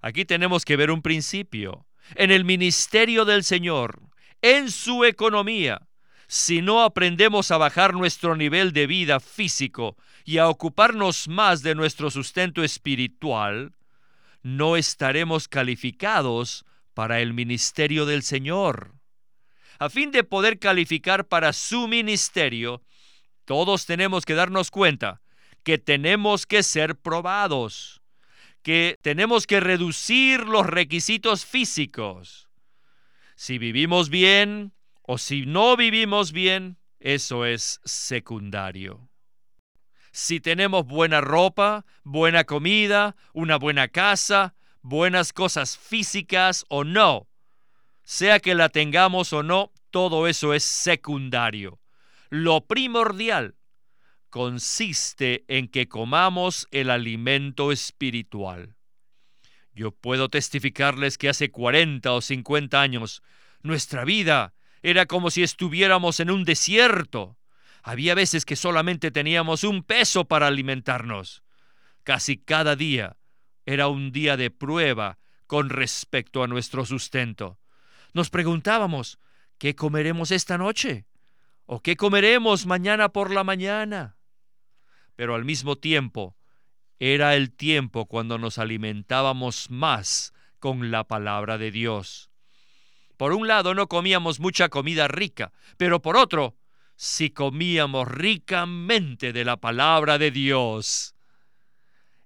Aquí 0.02 0.26
tenemos 0.26 0.66
que 0.66 0.78
ver 0.78 0.92
un 0.92 1.02
principio. 1.02 1.86
En 2.16 2.32
el 2.32 2.46
ministerio 2.46 3.26
del 3.26 3.44
Señor, 3.44 4.02
en 4.42 4.72
su 4.72 5.06
economía, 5.06 5.88
si 6.28 6.62
no 6.62 6.84
aprendemos 6.84 7.52
a 7.52 7.58
bajar 7.58 7.94
nuestro 7.94 8.36
nivel 8.36 8.72
de 8.72 8.88
vida 8.88 9.20
físico 9.20 9.98
y 10.26 10.38
a 10.38 10.48
ocuparnos 10.48 11.28
más 11.28 11.64
de 11.64 11.76
nuestro 11.76 12.12
sustento 12.12 12.64
espiritual, 12.64 13.74
no 14.44 14.78
estaremos 14.78 15.48
calificados 15.48 16.66
para 16.94 17.20
el 17.20 17.34
ministerio 17.34 18.06
del 18.06 18.24
Señor. 18.24 18.94
A 19.80 19.90
fin 19.90 20.12
de 20.12 20.24
poder 20.24 20.60
calificar 20.60 21.28
para 21.28 21.54
su 21.54 21.88
ministerio, 21.88 22.84
todos 23.46 23.86
tenemos 23.86 24.26
que 24.26 24.36
darnos 24.36 24.72
cuenta 24.72 25.22
que 25.64 25.78
tenemos 25.78 26.46
que 26.46 26.64
ser 26.64 26.96
probados, 26.96 27.99
que 28.62 28.98
tenemos 29.02 29.48
que 29.48 29.60
reducir 29.60 30.42
los 30.42 30.66
requisitos 30.66 31.46
físicos. 31.46 32.50
Si 33.36 33.58
vivimos 33.58 34.10
bien 34.10 34.74
o 35.02 35.18
si 35.18 35.46
no 35.46 35.78
vivimos 35.78 36.32
bien, 36.32 36.78
eso 37.00 37.46
es 37.46 37.80
secundario. 37.86 39.10
Si 40.12 40.40
tenemos 40.40 40.86
buena 40.86 41.22
ropa, 41.22 41.86
buena 42.04 42.44
comida, 42.44 43.16
una 43.34 43.58
buena 43.58 43.88
casa, 43.88 44.56
buenas 44.82 45.34
cosas 45.34 45.78
físicas 45.78 46.66
o 46.68 46.84
no, 46.84 47.30
sea 48.10 48.40
que 48.40 48.56
la 48.56 48.70
tengamos 48.70 49.34
o 49.34 49.44
no, 49.44 49.72
todo 49.92 50.28
eso 50.28 50.56
es 50.56 50.64
secundario. 50.64 51.80
Lo 52.30 52.66
primordial 52.66 53.56
consiste 54.30 55.46
en 55.48 55.68
que 55.68 55.88
comamos 55.88 56.68
el 56.72 56.90
alimento 56.90 57.72
espiritual. 57.72 58.76
Yo 59.74 59.92
puedo 59.92 60.30
testificarles 60.30 61.18
que 61.18 61.30
hace 61.30 61.52
40 61.52 62.12
o 62.12 62.22
50 62.22 62.82
años 62.82 63.24
nuestra 63.62 64.06
vida 64.06 64.54
era 64.82 65.06
como 65.06 65.32
si 65.32 65.44
estuviéramos 65.44 66.20
en 66.20 66.32
un 66.32 66.44
desierto. 66.44 67.38
Había 67.84 68.16
veces 68.16 68.46
que 68.46 68.56
solamente 68.56 69.12
teníamos 69.12 69.64
un 69.64 69.84
peso 69.84 70.26
para 70.26 70.48
alimentarnos. 70.48 71.44
Casi 72.04 72.38
cada 72.38 72.76
día 72.76 73.18
era 73.66 73.88
un 73.88 74.12
día 74.12 74.38
de 74.38 74.52
prueba 74.52 75.18
con 75.48 75.70
respecto 75.70 76.44
a 76.44 76.48
nuestro 76.48 76.86
sustento. 76.86 77.60
Nos 78.14 78.30
preguntábamos, 78.30 79.20
¿qué 79.58 79.76
comeremos 79.76 80.32
esta 80.32 80.58
noche? 80.58 81.06
¿O 81.66 81.82
qué 81.82 81.96
comeremos 81.96 82.66
mañana 82.66 83.10
por 83.10 83.32
la 83.32 83.44
mañana? 83.44 84.19
Pero 85.20 85.36
al 85.36 85.44
mismo 85.44 85.76
tiempo, 85.76 86.38
era 86.98 87.36
el 87.36 87.52
tiempo 87.52 88.06
cuando 88.06 88.38
nos 88.38 88.58
alimentábamos 88.58 89.70
más 89.70 90.34
con 90.60 90.92
la 90.92 91.04
palabra 91.10 91.58
de 91.58 91.72
Dios. 91.72 92.30
Por 93.18 93.34
un 93.34 93.46
lado 93.46 93.74
no 93.74 93.90
comíamos 93.90 94.40
mucha 94.40 94.70
comida 94.70 95.10
rica, 95.10 95.52
pero 95.76 96.02
por 96.02 96.16
otro, 96.16 96.56
si 96.96 97.32
comíamos 97.32 98.08
ricamente 98.08 99.34
de 99.34 99.44
la 99.44 99.58
palabra 99.58 100.18
de 100.18 100.32
Dios. 100.32 101.16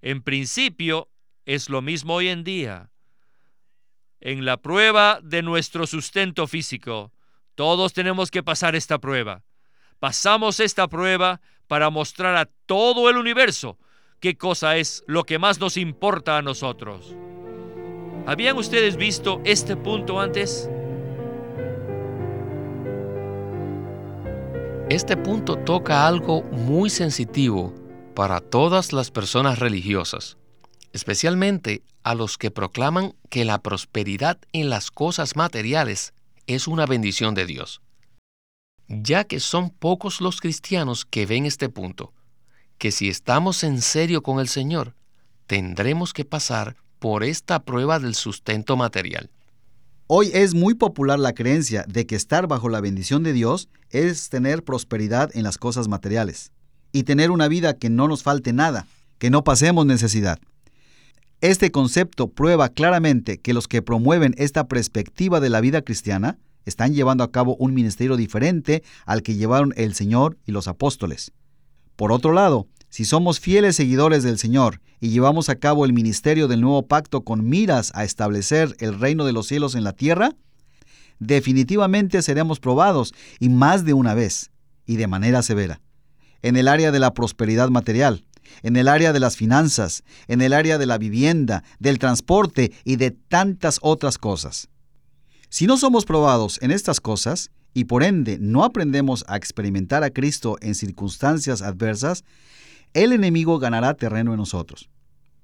En 0.04 0.22
principio, 0.22 1.10
es 1.48 1.70
lo 1.70 1.82
mismo 1.82 2.14
hoy 2.14 2.28
en 2.28 2.44
día. 2.44 2.92
En 4.20 4.46
la 4.46 4.58
prueba 4.58 5.20
de 5.24 5.42
nuestro 5.42 5.88
sustento 5.88 6.46
físico, 6.46 7.12
todos 7.56 7.92
tenemos 7.94 8.30
que 8.30 8.44
pasar 8.44 8.76
esta 8.76 9.00
prueba. 9.00 9.44
Pasamos 9.98 10.60
esta 10.60 10.88
prueba 10.88 11.42
para 11.68 11.90
mostrar 11.90 12.36
a 12.36 12.50
todo 12.66 13.10
el 13.10 13.18
universo 13.18 13.78
qué 14.20 14.38
cosa 14.38 14.78
es 14.78 15.04
lo 15.08 15.26
que 15.26 15.40
más 15.40 15.60
nos 15.60 15.78
importa 15.78 16.38
a 16.38 16.42
nosotros. 16.42 17.16
¿Habían 18.26 18.58
ustedes 18.58 18.96
visto 18.96 19.42
este 19.44 19.76
punto 19.76 20.20
antes? 20.20 20.70
Este 24.90 25.18
punto 25.18 25.58
toca 25.58 26.08
algo 26.08 26.44
muy 26.44 26.90
sensitivo 26.90 27.74
para 28.16 28.40
todas 28.40 28.94
las 28.94 29.12
personas 29.12 29.60
religiosas, 29.60 30.38
especialmente 30.94 31.84
a 32.04 32.16
los 32.16 32.38
que 32.38 32.52
proclaman 32.52 33.16
que 33.30 33.44
la 33.44 33.62
prosperidad 33.62 34.38
en 34.52 34.70
las 34.70 34.92
cosas 34.92 35.36
materiales 35.36 36.14
es 36.48 36.68
una 36.68 36.86
bendición 36.86 37.34
de 37.34 37.46
Dios. 37.46 37.83
Ya 38.88 39.24
que 39.24 39.40
son 39.40 39.70
pocos 39.70 40.22
los 40.22 40.42
cristianos 40.42 41.06
que 41.06 41.26
ven 41.26 41.46
este 41.46 41.70
punto, 41.70 42.14
que 42.78 42.92
si 42.92 43.10
estamos 43.10 43.64
en 43.64 43.82
serio 43.82 44.22
con 44.24 44.40
el 44.40 44.48
Señor, 44.48 44.96
tendremos 45.48 46.14
que 46.14 46.26
pasar 46.26 46.76
por 47.00 47.24
esta 47.24 47.64
prueba 47.64 48.00
del 48.00 48.16
sustento 48.16 48.78
material. 48.78 49.30
Hoy 50.08 50.32
es 50.34 50.54
muy 50.54 50.74
popular 50.74 51.18
la 51.18 51.34
creencia 51.34 51.86
de 51.88 52.06
que 52.06 52.16
estar 52.16 52.48
bajo 52.48 52.70
la 52.70 52.82
bendición 52.82 53.24
de 53.24 53.34
Dios 53.34 53.70
es 53.90 54.30
tener 54.30 54.64
prosperidad 54.64 55.32
en 55.34 55.44
las 55.44 55.58
cosas 55.58 55.88
materiales 55.88 56.52
y 56.92 57.04
tener 57.04 57.32
una 57.32 57.48
vida 57.48 57.74
que 57.74 57.90
no 57.90 58.08
nos 58.08 58.22
falte 58.22 58.54
nada, 58.54 58.86
que 59.18 59.30
no 59.30 59.44
pasemos 59.44 59.86
necesidad. 59.86 60.40
Este 61.42 61.72
concepto 61.72 62.30
prueba 62.30 62.70
claramente 62.70 63.38
que 63.38 63.54
los 63.54 63.68
que 63.68 63.82
promueven 63.82 64.36
esta 64.38 64.68
perspectiva 64.68 65.40
de 65.40 65.50
la 65.50 65.62
vida 65.62 65.82
cristiana 65.82 66.38
están 66.66 66.94
llevando 66.94 67.24
a 67.24 67.32
cabo 67.32 67.56
un 67.58 67.74
ministerio 67.74 68.16
diferente 68.16 68.84
al 69.06 69.24
que 69.24 69.36
llevaron 69.36 69.74
el 69.76 69.94
Señor 69.94 70.38
y 70.46 70.52
los 70.52 70.68
apóstoles. 70.68 71.32
Por 71.96 72.12
otro 72.12 72.34
lado, 72.34 72.68
si 72.90 73.06
somos 73.06 73.40
fieles 73.40 73.76
seguidores 73.76 74.24
del 74.24 74.38
Señor 74.38 74.82
y 75.00 75.10
llevamos 75.10 75.50
a 75.50 75.56
cabo 75.56 75.86
el 75.86 75.94
ministerio 75.94 76.48
del 76.48 76.62
nuevo 76.62 76.88
pacto 76.88 77.22
con 77.22 77.48
miras 77.48 77.92
a 77.96 78.04
establecer 78.04 78.76
el 78.80 79.00
reino 79.00 79.26
de 79.26 79.34
los 79.34 79.48
cielos 79.48 79.76
en 79.76 79.84
la 79.84 79.94
tierra, 79.94 80.36
definitivamente 81.20 82.22
seremos 82.22 82.60
probados 82.60 83.14
y 83.40 83.50
más 83.50 83.86
de 83.86 83.94
una 83.94 84.14
vez 84.14 84.52
y 84.86 84.98
de 84.98 85.08
manera 85.08 85.42
severa. 85.42 85.82
En 86.42 86.56
el 86.56 86.68
área 86.68 86.92
de 86.92 87.00
la 87.00 87.14
prosperidad 87.14 87.70
material, 87.70 88.26
en 88.62 88.76
el 88.76 88.88
área 88.88 89.14
de 89.14 89.20
las 89.20 89.38
finanzas, 89.38 90.04
en 90.28 90.42
el 90.42 90.54
área 90.54 90.78
de 90.78 90.86
la 90.86 90.98
vivienda, 90.98 91.64
del 91.80 92.00
transporte 92.00 92.72
y 92.84 92.98
de 92.98 93.12
tantas 93.12 93.80
otras 93.82 94.18
cosas. 94.18 94.70
Si 95.54 95.68
no 95.68 95.78
somos 95.78 96.06
probados 96.06 96.58
en 96.64 96.72
estas 96.72 97.00
cosas, 97.00 97.52
y 97.76 97.84
por 97.84 98.02
ende 98.02 98.40
no 98.40 98.64
aprendemos 98.64 99.24
a 99.28 99.38
experimentar 99.38 100.04
a 100.04 100.10
Cristo 100.10 100.58
en 100.62 100.74
circunstancias 100.74 101.62
adversas, 101.62 102.24
el 102.96 103.12
enemigo 103.12 103.60
ganará 103.60 103.94
terreno 103.94 104.32
en 104.32 104.40
nosotros. 104.40 104.90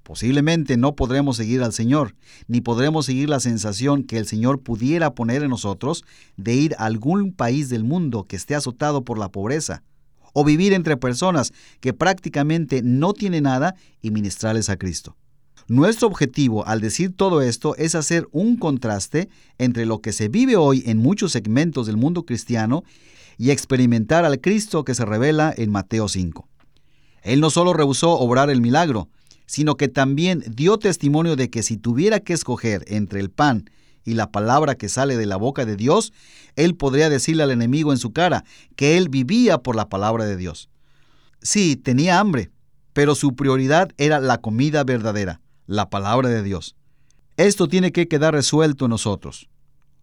Posiblemente 0.02 0.76
no 0.76 0.96
podremos 0.96 1.36
seguir 1.36 1.62
al 1.62 1.72
Señor, 1.72 2.16
ni 2.48 2.60
podremos 2.60 3.06
seguir 3.06 3.28
la 3.28 3.38
sensación 3.38 4.02
que 4.02 4.18
el 4.18 4.26
Señor 4.26 4.58
pudiera 4.62 5.14
poner 5.14 5.44
en 5.44 5.50
nosotros 5.50 6.02
de 6.36 6.56
ir 6.56 6.74
a 6.78 6.86
algún 6.86 7.32
país 7.32 7.68
del 7.68 7.84
mundo 7.84 8.24
que 8.24 8.34
esté 8.34 8.56
azotado 8.56 9.04
por 9.04 9.16
la 9.16 9.28
pobreza, 9.28 9.84
o 10.32 10.42
vivir 10.42 10.72
entre 10.72 10.96
personas 10.96 11.52
que 11.78 11.92
prácticamente 11.92 12.82
no 12.82 13.12
tienen 13.12 13.44
nada 13.44 13.76
y 14.02 14.10
ministrarles 14.10 14.70
a 14.70 14.76
Cristo. 14.76 15.16
Nuestro 15.68 16.08
objetivo 16.08 16.66
al 16.66 16.80
decir 16.80 17.14
todo 17.16 17.42
esto 17.42 17.76
es 17.76 17.94
hacer 17.94 18.28
un 18.32 18.56
contraste 18.56 19.28
entre 19.58 19.86
lo 19.86 20.00
que 20.00 20.12
se 20.12 20.28
vive 20.28 20.56
hoy 20.56 20.82
en 20.86 20.98
muchos 20.98 21.32
segmentos 21.32 21.86
del 21.86 21.96
mundo 21.96 22.24
cristiano 22.24 22.82
y 23.38 23.50
experimentar 23.50 24.24
al 24.24 24.40
Cristo 24.40 24.84
que 24.84 24.94
se 24.94 25.04
revela 25.04 25.54
en 25.56 25.70
Mateo 25.70 26.08
5. 26.08 26.48
Él 27.22 27.40
no 27.40 27.50
solo 27.50 27.72
rehusó 27.72 28.12
obrar 28.12 28.50
el 28.50 28.60
milagro, 28.60 29.08
sino 29.46 29.76
que 29.76 29.88
también 29.88 30.44
dio 30.48 30.78
testimonio 30.78 31.36
de 31.36 31.50
que 31.50 31.62
si 31.62 31.76
tuviera 31.76 32.20
que 32.20 32.32
escoger 32.32 32.84
entre 32.88 33.20
el 33.20 33.30
pan 33.30 33.70
y 34.04 34.14
la 34.14 34.30
palabra 34.30 34.74
que 34.74 34.88
sale 34.88 35.16
de 35.16 35.26
la 35.26 35.36
boca 35.36 35.64
de 35.66 35.76
Dios, 35.76 36.12
él 36.56 36.76
podría 36.76 37.10
decirle 37.10 37.42
al 37.42 37.50
enemigo 37.50 37.92
en 37.92 37.98
su 37.98 38.12
cara 38.12 38.44
que 38.76 38.96
él 38.96 39.08
vivía 39.08 39.58
por 39.58 39.76
la 39.76 39.88
palabra 39.88 40.24
de 40.24 40.36
Dios. 40.36 40.68
Sí, 41.42 41.76
tenía 41.76 42.18
hambre, 42.18 42.50
pero 42.92 43.14
su 43.14 43.34
prioridad 43.34 43.90
era 43.98 44.20
la 44.20 44.38
comida 44.38 44.84
verdadera, 44.84 45.40
la 45.70 45.88
palabra 45.88 46.28
de 46.28 46.42
Dios. 46.42 46.74
Esto 47.36 47.68
tiene 47.68 47.92
que 47.92 48.08
quedar 48.08 48.34
resuelto 48.34 48.86
en 48.86 48.90
nosotros. 48.90 49.48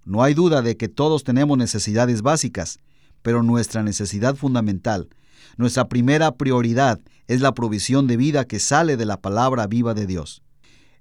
No 0.05 0.23
hay 0.23 0.33
duda 0.33 0.61
de 0.61 0.77
que 0.77 0.87
todos 0.87 1.25
tenemos 1.25 1.57
necesidades 1.57 2.21
básicas, 2.21 2.79
pero 3.21 3.43
nuestra 3.43 3.83
necesidad 3.83 4.35
fundamental, 4.35 5.09
nuestra 5.57 5.89
primera 5.89 6.35
prioridad 6.35 7.01
es 7.27 7.41
la 7.41 7.53
provisión 7.53 8.07
de 8.07 8.15
vida 8.15 8.45
que 8.45 8.59
sale 8.59 8.95
de 8.95 9.05
la 9.05 9.19
palabra 9.19 9.67
viva 9.67 9.93
de 9.93 10.07
Dios. 10.07 10.41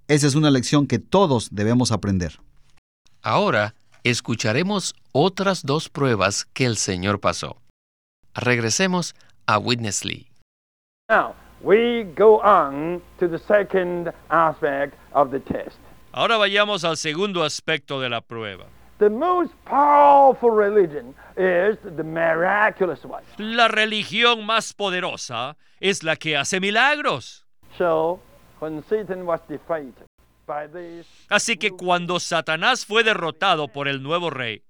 Esa 0.09 0.27
es 0.27 0.35
una 0.35 0.51
lección 0.51 0.89
que 0.89 0.99
todos 0.99 1.51
debemos 1.53 1.93
aprender. 1.93 2.41
Ahora 3.23 3.77
escucharemos 4.03 4.97
otras 5.13 5.63
dos 5.63 5.89
pruebas 5.89 6.45
que 6.53 6.67
el 6.67 6.77
Señor 6.77 7.21
pasó. 7.21 7.63
Regresemos 8.35 9.15
a 9.47 9.59
Witness 9.59 10.05
Lee. 10.05 10.27
Now, 11.09 11.35
we 11.61 12.05
go 12.15 12.41
on 12.41 13.03
to 13.19 13.29
the 13.29 13.39
second 13.39 14.13
aspect 14.31 14.95
of 15.13 15.31
the 15.31 15.41
test. 15.41 15.79
Ahora 16.13 16.39
vayamos 16.39 16.85
al 16.85 16.97
segundo 16.97 17.45
aspecto 17.45 18.01
de 18.01 18.09
la 18.09 18.21
prueba. 18.21 18.67
The 18.99 19.11
most 19.11 19.53
powerful 19.67 20.51
religion 20.51 21.15
is 21.37 21.77
the 21.85 22.03
miraculous 22.03 23.05
one. 23.05 23.23
La 23.39 23.69
religión 23.69 24.47
más 24.47 24.73
poderosa 24.73 25.57
es 25.81 26.03
la 26.03 26.17
que 26.17 26.37
hace 26.37 26.61
milagros. 26.61 27.45
So, 27.77 28.21
when 28.61 28.83
Satan 28.89 29.27
was 29.27 29.41
defeated 29.49 30.07
by 30.47 30.69
this, 30.69 31.07
Así 31.29 31.59
que 31.59 31.73
cuando 31.73 32.19
Satanás 32.21 32.87
fue 32.87 33.05
derrotado 33.05 33.69
por 33.69 33.87
el 33.87 34.03
nuevo 34.03 34.31
rey, 34.31 34.63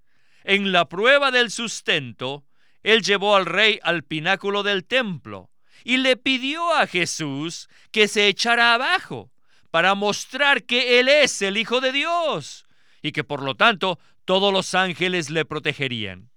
en 0.43 0.73
la 0.73 0.89
prueba 0.89 1.31
del 1.31 1.51
sustento, 1.51 2.43
él 2.83 3.03
llevó 3.03 3.37
al 3.37 3.47
rey 3.47 3.79
al 3.85 4.03
pináculo 4.03 4.65
del 4.65 4.85
templo 4.85 5.51
y 5.85 5.99
le 5.99 6.17
pidió 6.17 6.75
a 6.75 6.87
Jesús 6.87 7.69
que 7.91 8.09
se 8.09 8.29
echara 8.29 8.75
abajo 8.75 9.31
para 9.71 9.95
mostrar 9.95 10.65
que 10.65 11.01
él 11.01 11.09
es 11.09 11.43
el 11.43 11.57
Hijo 11.57 11.81
de 11.81 11.93
Dios 11.93 12.67
y 13.03 13.13
que 13.13 13.25
por 13.25 13.43
lo 13.43 13.55
tanto 13.55 13.99
todos 14.25 14.53
los 14.53 14.75
ángeles 14.75 15.31
le 15.31 15.45
protegerían. 15.45 16.31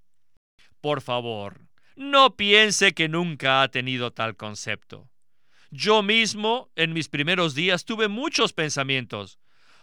Por 0.82 1.02
favor, 1.02 1.62
no 1.96 2.36
piense 2.36 2.94
que 2.94 3.10
nunca 3.10 3.62
ha 3.62 3.68
tenido 3.70 4.12
tal 4.12 4.36
concepto. 4.36 5.10
Yo 5.72 6.02
mismo, 6.02 6.70
en 6.76 6.94
mis 6.94 7.10
primeros 7.10 7.54
días, 7.54 7.86
tuve 7.86 8.08
muchos 8.08 8.54
pensamientos. 8.54 9.40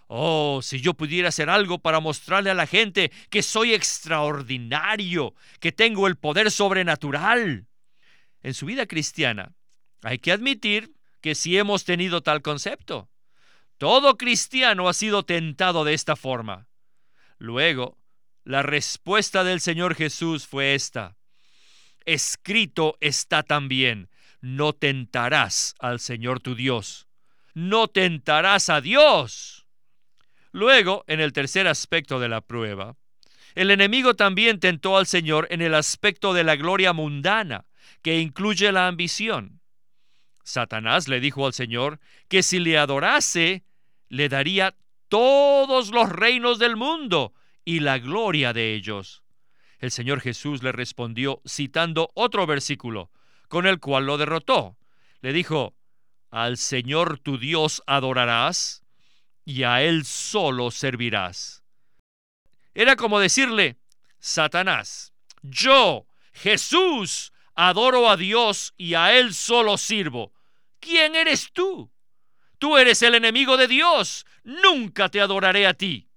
Oh, 0.09 0.61
si 0.63 0.81
yo 0.81 0.95
pudiera 0.95 1.29
hacer 1.29 1.51
algo 1.51 1.79
para 1.79 2.01
mostrarle 2.01 2.51
a 2.51 2.55
la 2.55 2.67
gente 2.67 3.11
que 3.29 3.43
soy 3.43 3.75
extraordinario, 3.75 5.35
que 5.61 5.73
tengo 5.73 6.07
el 6.07 6.17
poder 6.17 6.51
sobrenatural. 6.51 7.67
En 8.47 8.55
su 8.55 8.65
vida 8.65 8.87
cristiana, 8.87 9.57
hay 10.05 10.21
que 10.21 10.31
admitir 10.31 10.93
que 11.21 11.35
sí 11.35 11.59
hemos 11.59 11.85
tenido 11.85 12.21
tal 12.21 12.43
concepto. 12.43 13.11
Todo 13.77 14.17
cristiano 14.17 14.89
ha 14.89 14.93
sido 14.93 15.25
tentado 15.25 15.83
de 15.83 15.95
esta 15.95 16.15
forma. 16.15 16.69
Luego, 17.39 17.99
la 18.45 18.63
respuesta 18.63 19.43
del 19.43 19.61
Señor 19.61 19.97
Jesús 19.97 20.47
fue 20.47 20.77
esta. 20.77 21.17
Escrito 22.05 22.97
está 23.01 23.43
también, 23.43 24.11
no 24.41 24.75
tentarás 24.75 25.75
al 25.81 25.99
Señor 25.99 26.39
tu 26.39 26.55
Dios. 26.55 27.09
No 27.53 27.89
tentarás 27.89 28.69
a 28.69 28.81
Dios. 28.81 29.67
Luego, 30.53 31.05
en 31.09 31.19
el 31.19 31.33
tercer 31.33 31.67
aspecto 31.67 32.21
de 32.21 32.29
la 32.29 32.43
prueba, 32.43 32.95
el 33.57 33.73
enemigo 33.73 34.15
también 34.15 34.61
tentó 34.61 34.97
al 34.97 35.09
Señor 35.09 35.49
en 35.51 35.63
el 35.63 35.75
aspecto 35.75 36.33
de 36.33 36.45
la 36.45 36.55
gloria 36.55 36.93
mundana, 36.93 37.66
que 38.03 38.21
incluye 38.21 38.73
la 38.73 38.87
ambición. 38.89 39.61
Satanás 40.43 41.09
le 41.09 41.21
dijo 41.21 41.47
al 41.47 41.53
Señor 41.53 41.99
que 42.29 42.43
si 42.43 42.61
le 42.61 42.79
adorase, 42.79 43.65
le 44.09 44.29
daría 44.29 44.77
todos 45.09 45.91
los 45.91 46.09
reinos 46.09 46.59
del 46.59 46.77
mundo 46.77 47.35
y 47.65 47.81
la 47.81 47.99
gloria 47.99 48.53
de 48.53 48.75
ellos. 48.75 49.23
El 49.79 49.91
Señor 49.91 50.21
Jesús 50.21 50.63
le 50.63 50.73
respondió 50.73 51.43
citando 51.47 52.11
otro 52.15 52.47
versículo, 52.47 53.11
con 53.49 53.67
el 53.67 53.81
cual 53.81 54.07
lo 54.07 54.19
derrotó. 54.19 54.77
Le 55.21 55.33
dijo, 55.33 55.75
Al 56.31 56.57
Señor 56.57 57.19
tu 57.19 57.39
Dios 57.39 57.83
adorarás 57.87 58.83
y 59.45 59.65
a 59.65 59.83
Él 59.83 60.05
solo 60.05 60.71
servirás. 60.71 61.63
Era 62.75 62.97
como 62.97 63.19
decirle, 63.19 63.79
Satanás, 64.19 65.13
yo, 65.43 66.07
Jesús, 66.33 67.33
adoro 67.57 68.09
a 68.09 68.17
Dios 68.17 68.75
y 68.77 68.95
a 68.95 69.19
Él 69.19 69.35
solo 69.35 69.79
sirvo. 69.79 70.33
¿Quién 70.79 71.17
eres 71.17 71.51
tú? 71.53 71.91
Tú 72.59 72.77
eres 72.77 73.03
el 73.03 73.15
enemigo 73.15 73.57
de 73.57 73.67
Dios. 73.67 74.25
Nunca 74.45 75.09
te 75.09 75.21
adoraré 75.21 75.67
a 75.67 75.75
ti. 75.75 76.09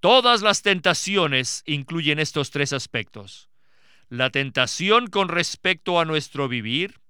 Todas 0.00 0.42
las 0.42 0.60
tentaciones 0.62 1.62
incluyen 1.64 2.18
estos 2.18 2.50
tres 2.50 2.72
aspectos. 2.72 3.48
La 4.10 4.28
tentación 4.30 5.06
con 5.06 5.28
respecto 5.28 5.98
a 5.98 6.04
nuestro 6.04 6.46
vivir, 6.46 7.00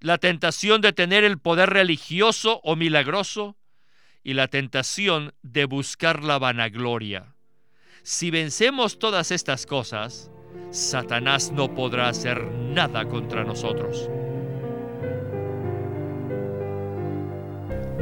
la 0.00 0.16
tentación 0.16 0.80
de 0.80 0.94
tener 0.94 1.22
el 1.24 1.38
poder 1.38 1.68
religioso 1.68 2.60
o 2.64 2.76
milagroso 2.76 3.58
y 4.22 4.34
la 4.34 4.48
tentación 4.48 5.34
de 5.42 5.66
buscar 5.66 6.24
la 6.24 6.38
vanagloria. 6.38 7.34
Si 8.02 8.30
vencemos 8.30 8.98
todas 8.98 9.30
estas 9.30 9.66
cosas, 9.66 10.30
Satanás 10.70 11.52
no 11.52 11.74
podrá 11.74 12.08
hacer 12.08 12.44
nada 12.50 13.06
contra 13.08 13.44
nosotros. 13.44 14.08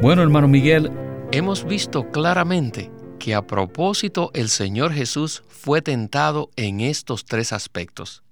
Bueno, 0.01 0.21
hermano 0.21 0.47
Miguel, 0.47 0.91
Hemos 1.31 1.63
visto 1.63 2.09
claramente 2.09 2.91
que 3.19 3.35
a 3.35 3.45
propósito 3.45 4.31
el 4.33 4.49
Señor 4.49 4.93
Jesús 4.93 5.43
fue 5.47 5.83
tentado 5.83 6.49
en 6.55 6.81
estos 6.81 7.23
tres 7.23 7.53
aspectos, 7.53 8.23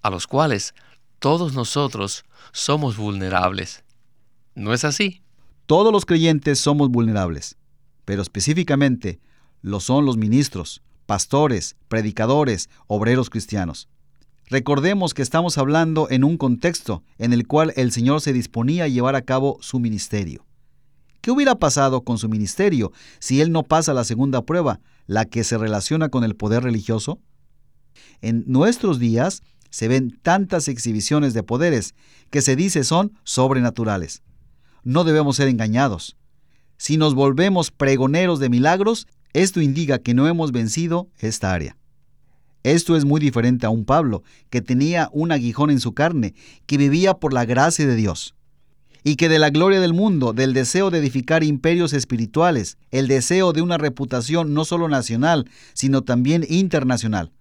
a 0.00 0.08
los 0.08 0.26
cuales 0.26 0.74
todos 1.18 1.52
nosotros 1.52 2.24
somos 2.52 2.96
vulnerables. 2.96 3.84
¿No 4.54 4.72
es 4.72 4.86
así? 4.86 5.20
Todos 5.66 5.92
los 5.92 6.06
creyentes 6.06 6.58
somos 6.58 6.88
vulnerables, 6.88 7.58
pero 8.06 8.22
específicamente 8.22 9.20
lo 9.60 9.78
son 9.80 10.06
los 10.06 10.16
ministros, 10.16 10.80
pastores, 11.08 11.74
predicadores, 11.88 12.68
obreros 12.86 13.30
cristianos. 13.30 13.88
Recordemos 14.50 15.14
que 15.14 15.22
estamos 15.22 15.56
hablando 15.56 16.06
en 16.10 16.22
un 16.22 16.36
contexto 16.36 17.02
en 17.16 17.32
el 17.32 17.46
cual 17.46 17.72
el 17.76 17.92
Señor 17.92 18.20
se 18.20 18.34
disponía 18.34 18.84
a 18.84 18.88
llevar 18.88 19.16
a 19.16 19.22
cabo 19.22 19.56
su 19.62 19.80
ministerio. 19.80 20.44
¿Qué 21.22 21.30
hubiera 21.30 21.54
pasado 21.54 22.02
con 22.02 22.18
su 22.18 22.28
ministerio 22.28 22.92
si 23.20 23.40
él 23.40 23.52
no 23.52 23.62
pasa 23.62 23.94
la 23.94 24.04
segunda 24.04 24.42
prueba, 24.42 24.80
la 25.06 25.24
que 25.24 25.44
se 25.44 25.56
relaciona 25.56 26.10
con 26.10 26.24
el 26.24 26.36
poder 26.36 26.62
religioso? 26.62 27.18
En 28.20 28.44
nuestros 28.46 28.98
días 28.98 29.42
se 29.70 29.88
ven 29.88 30.10
tantas 30.20 30.68
exhibiciones 30.68 31.32
de 31.32 31.42
poderes 31.42 31.94
que 32.28 32.42
se 32.42 32.54
dice 32.54 32.84
son 32.84 33.18
sobrenaturales. 33.24 34.22
No 34.84 35.04
debemos 35.04 35.36
ser 35.36 35.48
engañados. 35.48 36.18
Si 36.76 36.98
nos 36.98 37.14
volvemos 37.14 37.70
pregoneros 37.70 38.40
de 38.40 38.50
milagros, 38.50 39.06
esto 39.32 39.60
indica 39.60 39.98
que 39.98 40.14
no 40.14 40.26
hemos 40.28 40.52
vencido 40.52 41.08
esta 41.18 41.52
área. 41.52 41.76
Esto 42.64 42.96
es 42.96 43.04
muy 43.04 43.20
diferente 43.20 43.66
a 43.66 43.70
un 43.70 43.84
Pablo, 43.84 44.22
que 44.50 44.60
tenía 44.60 45.08
un 45.12 45.32
aguijón 45.32 45.70
en 45.70 45.80
su 45.80 45.94
carne, 45.94 46.34
que 46.66 46.76
vivía 46.76 47.14
por 47.14 47.32
la 47.32 47.44
gracia 47.44 47.86
de 47.86 47.94
Dios 47.94 48.34
y 49.04 49.16
que 49.16 49.28
de 49.28 49.38
la 49.38 49.50
gloria 49.50 49.80
del 49.80 49.94
mundo, 49.94 50.32
del 50.32 50.52
deseo 50.52 50.90
de 50.90 50.98
edificar 50.98 51.44
imperios 51.44 51.92
espirituales, 51.92 52.76
el 52.90 53.08
deseo 53.08 53.52
de 53.52 53.62
una 53.62 53.78
reputación 53.78 54.54
no 54.54 54.64
solo 54.64 54.88
nacional, 54.88 55.48
sino 55.72 56.02
también 56.02 56.44
internacional. 56.48 57.32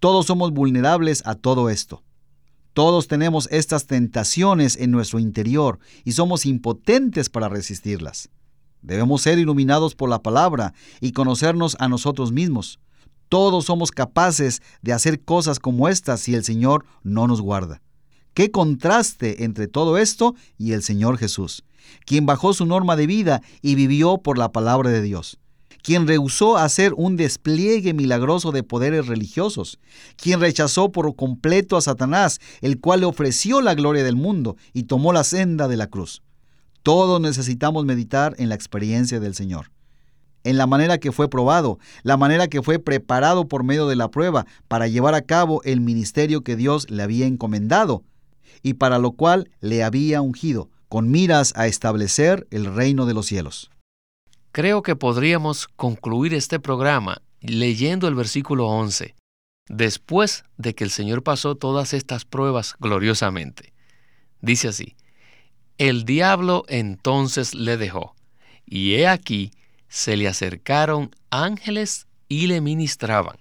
Todos 0.00 0.26
somos 0.26 0.50
vulnerables 0.52 1.22
a 1.26 1.34
todo 1.34 1.70
esto. 1.70 2.02
Todos 2.72 3.06
tenemos 3.06 3.48
estas 3.52 3.86
tentaciones 3.86 4.76
en 4.76 4.90
nuestro 4.90 5.20
interior 5.20 5.78
y 6.04 6.12
somos 6.12 6.46
impotentes 6.46 7.28
para 7.28 7.48
resistirlas. 7.48 8.30
Debemos 8.84 9.22
ser 9.22 9.38
iluminados 9.38 9.94
por 9.94 10.10
la 10.10 10.22
palabra 10.22 10.74
y 11.00 11.12
conocernos 11.12 11.76
a 11.80 11.88
nosotros 11.88 12.32
mismos. 12.32 12.78
Todos 13.30 13.64
somos 13.64 13.90
capaces 13.90 14.60
de 14.82 14.92
hacer 14.92 15.24
cosas 15.24 15.58
como 15.58 15.88
estas 15.88 16.20
si 16.20 16.34
el 16.34 16.44
Señor 16.44 16.84
no 17.02 17.26
nos 17.26 17.40
guarda. 17.40 17.80
Qué 18.34 18.50
contraste 18.50 19.44
entre 19.44 19.68
todo 19.68 19.96
esto 19.96 20.34
y 20.58 20.72
el 20.72 20.82
Señor 20.82 21.16
Jesús, 21.16 21.64
quien 22.04 22.26
bajó 22.26 22.52
su 22.52 22.66
norma 22.66 22.94
de 22.94 23.06
vida 23.06 23.40
y 23.62 23.74
vivió 23.74 24.18
por 24.18 24.36
la 24.36 24.52
palabra 24.52 24.90
de 24.90 25.02
Dios 25.02 25.38
quien 25.84 26.08
rehusó 26.08 26.56
hacer 26.56 26.94
un 26.96 27.16
despliegue 27.16 27.92
milagroso 27.92 28.52
de 28.52 28.62
poderes 28.62 29.06
religiosos, 29.06 29.78
quien 30.16 30.40
rechazó 30.40 30.90
por 30.90 31.14
completo 31.14 31.76
a 31.76 31.82
Satanás, 31.82 32.40
el 32.62 32.80
cual 32.80 33.00
le 33.00 33.06
ofreció 33.06 33.60
la 33.60 33.74
gloria 33.74 34.02
del 34.02 34.16
mundo 34.16 34.56
y 34.72 34.84
tomó 34.84 35.12
la 35.12 35.24
senda 35.24 35.68
de 35.68 35.76
la 35.76 35.88
cruz. 35.88 36.22
Todos 36.84 37.18
necesitamos 37.18 37.86
meditar 37.86 38.34
en 38.36 38.50
la 38.50 38.54
experiencia 38.54 39.18
del 39.18 39.34
Señor, 39.34 39.70
en 40.42 40.58
la 40.58 40.66
manera 40.66 40.98
que 40.98 41.12
fue 41.12 41.30
probado, 41.30 41.78
la 42.02 42.18
manera 42.18 42.46
que 42.46 42.62
fue 42.62 42.78
preparado 42.78 43.48
por 43.48 43.64
medio 43.64 43.88
de 43.88 43.96
la 43.96 44.10
prueba 44.10 44.44
para 44.68 44.86
llevar 44.86 45.14
a 45.14 45.22
cabo 45.22 45.62
el 45.64 45.80
ministerio 45.80 46.42
que 46.42 46.56
Dios 46.56 46.90
le 46.90 47.02
había 47.02 47.24
encomendado 47.24 48.04
y 48.62 48.74
para 48.74 48.98
lo 48.98 49.12
cual 49.12 49.48
le 49.60 49.82
había 49.82 50.20
ungido, 50.20 50.68
con 50.90 51.10
miras 51.10 51.54
a 51.56 51.66
establecer 51.68 52.46
el 52.50 52.66
reino 52.66 53.06
de 53.06 53.14
los 53.14 53.24
cielos. 53.24 53.70
Creo 54.52 54.82
que 54.82 54.94
podríamos 54.94 55.68
concluir 55.68 56.34
este 56.34 56.60
programa 56.60 57.22
leyendo 57.40 58.08
el 58.08 58.14
versículo 58.14 58.66
11, 58.66 59.14
después 59.70 60.44
de 60.58 60.74
que 60.74 60.84
el 60.84 60.90
Señor 60.90 61.22
pasó 61.22 61.54
todas 61.54 61.94
estas 61.94 62.26
pruebas 62.26 62.74
gloriosamente. 62.78 63.72
Dice 64.42 64.68
así, 64.68 64.96
el 65.78 66.04
diablo 66.04 66.64
entonces 66.68 67.54
le 67.54 67.76
dejó, 67.76 68.14
y 68.66 68.94
he 68.94 69.08
aquí 69.08 69.52
se 69.88 70.16
le 70.16 70.28
acercaron 70.28 71.10
ángeles 71.30 72.06
y 72.28 72.46
le 72.46 72.60
ministraban. 72.60 73.36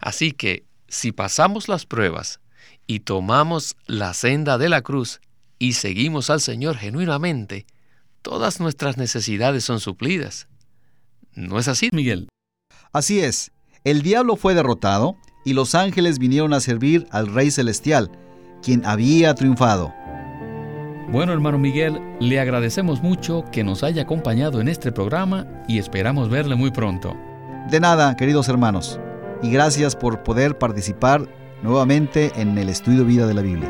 Así 0.00 0.32
que, 0.32 0.64
si 0.88 1.12
pasamos 1.12 1.68
las 1.68 1.86
pruebas 1.86 2.40
y 2.86 3.00
tomamos 3.00 3.76
la 3.86 4.14
senda 4.14 4.58
de 4.58 4.68
la 4.68 4.82
cruz 4.82 5.20
y 5.58 5.72
seguimos 5.72 6.28
al 6.30 6.40
Señor 6.40 6.76
genuinamente, 6.76 7.66
todas 8.20 8.60
nuestras 8.60 8.96
necesidades 8.96 9.64
son 9.64 9.80
suplidas. 9.80 10.48
¿No 11.34 11.58
es 11.58 11.68
así, 11.68 11.88
Miguel? 11.92 12.28
Así 12.92 13.20
es. 13.20 13.52
El 13.84 14.02
diablo 14.02 14.36
fue 14.36 14.54
derrotado 14.54 15.16
y 15.44 15.54
los 15.54 15.74
ángeles 15.74 16.18
vinieron 16.18 16.52
a 16.52 16.60
servir 16.60 17.06
al 17.10 17.32
Rey 17.32 17.50
Celestial, 17.50 18.10
quien 18.62 18.84
había 18.84 19.34
triunfado. 19.34 19.92
Bueno, 21.12 21.34
hermano 21.34 21.58
Miguel, 21.58 22.00
le 22.20 22.40
agradecemos 22.40 23.02
mucho 23.02 23.44
que 23.52 23.62
nos 23.62 23.82
haya 23.82 24.00
acompañado 24.00 24.62
en 24.62 24.68
este 24.68 24.92
programa 24.92 25.46
y 25.68 25.76
esperamos 25.76 26.30
verle 26.30 26.54
muy 26.54 26.70
pronto. 26.70 27.14
De 27.70 27.80
nada, 27.80 28.16
queridos 28.16 28.48
hermanos, 28.48 28.98
y 29.42 29.50
gracias 29.50 29.94
por 29.94 30.22
poder 30.22 30.56
participar 30.56 31.28
nuevamente 31.62 32.32
en 32.36 32.56
el 32.56 32.70
estudio 32.70 33.04
vida 33.04 33.26
de 33.26 33.34
la 33.34 33.42
Biblia. 33.42 33.68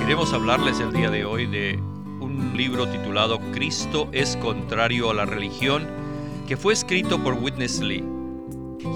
Queremos 0.00 0.32
hablarles 0.32 0.80
el 0.80 0.94
día 0.94 1.10
de 1.10 1.26
hoy 1.26 1.44
de 1.44 1.78
un 2.20 2.56
libro 2.56 2.88
titulado 2.88 3.38
Cristo 3.52 4.08
es 4.12 4.38
contrario 4.38 5.10
a 5.10 5.14
la 5.14 5.26
religión, 5.26 6.00
que 6.46 6.56
fue 6.56 6.72
escrito 6.72 7.22
por 7.22 7.34
Witness 7.34 7.80
Lee. 7.80 8.04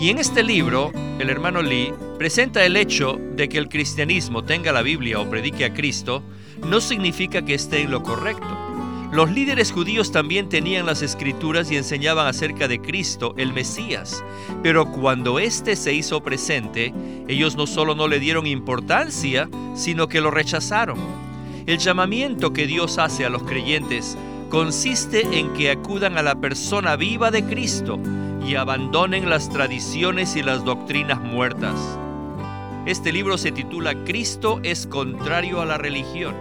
Y 0.00 0.10
en 0.10 0.18
este 0.18 0.42
libro, 0.42 0.92
el 1.18 1.30
hermano 1.30 1.62
Lee 1.62 1.92
presenta 2.18 2.64
el 2.64 2.76
hecho 2.76 3.18
de 3.34 3.48
que 3.48 3.58
el 3.58 3.68
cristianismo 3.68 4.44
tenga 4.44 4.72
la 4.72 4.82
Biblia 4.82 5.20
o 5.20 5.30
predique 5.30 5.64
a 5.64 5.72
Cristo, 5.72 6.22
no 6.66 6.80
significa 6.80 7.42
que 7.42 7.54
esté 7.54 7.82
en 7.82 7.90
lo 7.90 8.02
correcto. 8.02 8.46
Los 9.12 9.30
líderes 9.30 9.70
judíos 9.70 10.10
también 10.10 10.48
tenían 10.48 10.84
las 10.84 11.00
escrituras 11.00 11.70
y 11.70 11.76
enseñaban 11.76 12.26
acerca 12.26 12.66
de 12.66 12.80
Cristo, 12.80 13.34
el 13.38 13.52
Mesías, 13.52 14.22
pero 14.62 14.90
cuando 14.90 15.38
éste 15.38 15.76
se 15.76 15.94
hizo 15.94 16.22
presente, 16.22 16.92
ellos 17.28 17.56
no 17.56 17.66
solo 17.66 17.94
no 17.94 18.08
le 18.08 18.18
dieron 18.18 18.46
importancia, 18.46 19.48
sino 19.74 20.08
que 20.08 20.20
lo 20.20 20.30
rechazaron. 20.30 20.98
El 21.66 21.78
llamamiento 21.78 22.52
que 22.52 22.66
Dios 22.66 22.98
hace 22.98 23.24
a 23.24 23.30
los 23.30 23.44
creyentes 23.44 24.18
consiste 24.48 25.38
en 25.38 25.52
que 25.52 25.70
acudan 25.70 26.18
a 26.18 26.22
la 26.22 26.36
persona 26.36 26.96
viva 26.96 27.30
de 27.30 27.44
Cristo 27.44 27.98
y 28.46 28.54
abandonen 28.54 29.28
las 29.28 29.48
tradiciones 29.50 30.36
y 30.36 30.42
las 30.42 30.64
doctrinas 30.64 31.20
muertas. 31.20 31.98
Este 32.86 33.12
libro 33.12 33.38
se 33.38 33.52
titula 33.52 34.04
Cristo 34.04 34.60
es 34.62 34.86
contrario 34.86 35.60
a 35.60 35.66
la 35.66 35.78
religión 35.78 36.34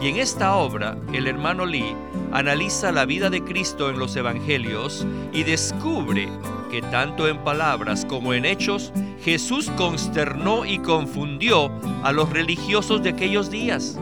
y 0.00 0.08
en 0.08 0.16
esta 0.16 0.54
obra, 0.54 0.96
el 1.12 1.26
hermano 1.26 1.66
Lee 1.66 1.96
analiza 2.32 2.92
la 2.92 3.04
vida 3.04 3.30
de 3.30 3.42
Cristo 3.42 3.90
en 3.90 3.98
los 3.98 4.14
Evangelios 4.14 5.04
y 5.32 5.42
descubre 5.42 6.28
que 6.70 6.82
tanto 6.82 7.26
en 7.26 7.38
palabras 7.38 8.04
como 8.04 8.32
en 8.32 8.44
hechos, 8.44 8.92
Jesús 9.24 9.70
consternó 9.76 10.64
y 10.64 10.78
confundió 10.78 11.72
a 12.04 12.12
los 12.12 12.30
religiosos 12.30 13.02
de 13.02 13.10
aquellos 13.10 13.50
días. 13.50 13.98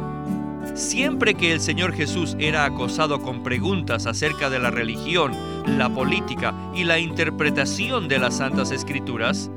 Siempre 0.77 1.33
que 1.33 1.55
el 1.55 1.61
Señor 1.61 1.95
Jesús 1.95 2.37
era 2.39 2.67
acosado 2.67 3.23
con 3.23 3.43
preguntas 3.43 4.05
acerca 4.05 4.51
de 4.51 4.59
la 4.59 4.71
religión, 4.71 5.33
la 5.67 5.89
política 5.89 6.53
y 6.75 6.85
la 6.85 6.99
interpretación 6.99 8.09
de 8.09 8.19
las 8.19 8.37
Santas 8.37 8.71
Escrituras, 8.73 9.51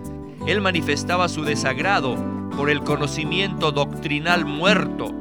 Él 0.48 0.62
manifestaba 0.62 1.28
su 1.28 1.44
desagrado 1.44 2.16
por 2.56 2.70
el 2.70 2.80
conocimiento 2.84 3.74
doctrinal 3.74 4.46
muerto 4.46 5.14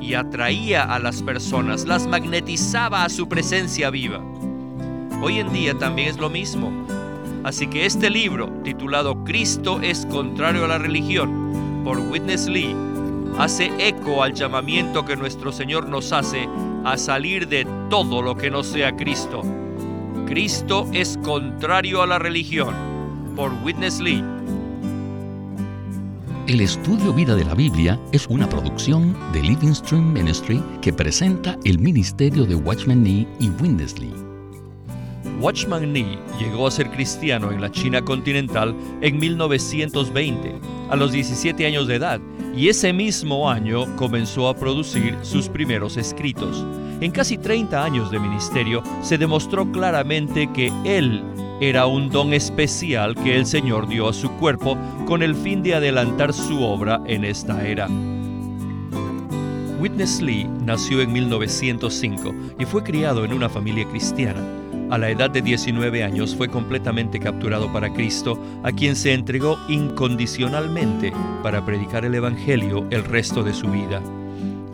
y 0.00 0.14
atraía 0.14 0.84
a 0.84 0.98
las 0.98 1.22
personas, 1.22 1.84
las 1.84 2.06
magnetizaba 2.06 3.04
a 3.04 3.10
su 3.10 3.28
presencia 3.28 3.90
viva. 3.90 4.24
Hoy 5.20 5.38
en 5.38 5.52
día 5.52 5.76
también 5.76 6.08
es 6.08 6.16
lo 6.16 6.30
mismo. 6.30 6.72
Así 7.44 7.66
que 7.66 7.84
este 7.84 8.08
libro, 8.08 8.48
titulado 8.64 9.22
Cristo 9.24 9.82
es 9.82 10.06
contrario 10.06 10.64
a 10.64 10.68
la 10.68 10.78
religión, 10.78 11.82
por 11.84 11.98
Witness 11.98 12.48
Lee, 12.48 12.74
hace 13.38 13.70
eco 13.78 14.22
al 14.22 14.34
llamamiento 14.34 15.04
que 15.04 15.16
nuestro 15.16 15.52
Señor 15.52 15.88
nos 15.88 16.12
hace 16.12 16.48
a 16.84 16.96
salir 16.96 17.48
de 17.48 17.66
todo 17.88 18.22
lo 18.22 18.36
que 18.36 18.50
no 18.50 18.62
sea 18.62 18.94
Cristo. 18.96 19.42
Cristo 20.26 20.86
es 20.92 21.18
contrario 21.22 22.02
a 22.02 22.06
la 22.06 22.18
religión, 22.18 22.74
por 23.36 23.52
Witness 23.64 24.00
Lee. 24.00 24.24
El 26.48 26.60
estudio 26.60 27.12
Vida 27.12 27.36
de 27.36 27.44
la 27.44 27.54
Biblia 27.54 28.00
es 28.10 28.26
una 28.26 28.48
producción 28.48 29.16
de 29.32 29.42
Living 29.42 29.74
Stream 29.74 30.12
Ministry 30.12 30.62
que 30.80 30.92
presenta 30.92 31.56
el 31.64 31.78
ministerio 31.78 32.44
de 32.44 32.56
Watchman 32.56 33.02
Nee 33.02 33.28
y 33.38 33.48
Windesley. 33.48 34.31
Watchman 35.40 35.92
Nee 35.92 36.18
llegó 36.38 36.66
a 36.66 36.70
ser 36.70 36.90
cristiano 36.90 37.50
en 37.50 37.60
la 37.60 37.70
China 37.70 38.02
continental 38.02 38.74
en 39.00 39.18
1920, 39.18 40.54
a 40.90 40.96
los 40.96 41.12
17 41.12 41.66
años 41.66 41.86
de 41.86 41.96
edad, 41.96 42.20
y 42.54 42.68
ese 42.68 42.92
mismo 42.92 43.50
año 43.50 43.86
comenzó 43.96 44.48
a 44.48 44.56
producir 44.56 45.16
sus 45.22 45.48
primeros 45.48 45.96
escritos. 45.96 46.64
En 47.00 47.10
casi 47.10 47.38
30 47.38 47.82
años 47.82 48.10
de 48.10 48.20
ministerio 48.20 48.82
se 49.02 49.18
demostró 49.18 49.70
claramente 49.72 50.48
que 50.52 50.72
él 50.84 51.22
era 51.60 51.86
un 51.86 52.10
don 52.10 52.32
especial 52.34 53.14
que 53.14 53.36
el 53.36 53.46
Señor 53.46 53.88
dio 53.88 54.08
a 54.08 54.12
su 54.12 54.30
cuerpo 54.32 54.76
con 55.06 55.22
el 55.22 55.34
fin 55.34 55.62
de 55.62 55.74
adelantar 55.74 56.32
su 56.32 56.62
obra 56.62 57.00
en 57.06 57.24
esta 57.24 57.66
era. 57.66 57.88
Witness 59.80 60.20
Lee 60.22 60.48
nació 60.64 61.00
en 61.00 61.12
1905 61.12 62.34
y 62.58 62.64
fue 62.64 62.84
criado 62.84 63.24
en 63.24 63.32
una 63.32 63.48
familia 63.48 63.84
cristiana. 63.88 64.61
A 64.92 64.98
la 64.98 65.08
edad 65.08 65.30
de 65.30 65.40
19 65.40 66.04
años 66.04 66.36
fue 66.36 66.48
completamente 66.48 67.18
capturado 67.18 67.72
para 67.72 67.94
Cristo, 67.94 68.38
a 68.62 68.72
quien 68.72 68.94
se 68.94 69.14
entregó 69.14 69.58
incondicionalmente 69.70 71.14
para 71.42 71.64
predicar 71.64 72.04
el 72.04 72.14
Evangelio 72.14 72.86
el 72.90 73.02
resto 73.02 73.42
de 73.42 73.54
su 73.54 73.68
vida. 73.68 74.02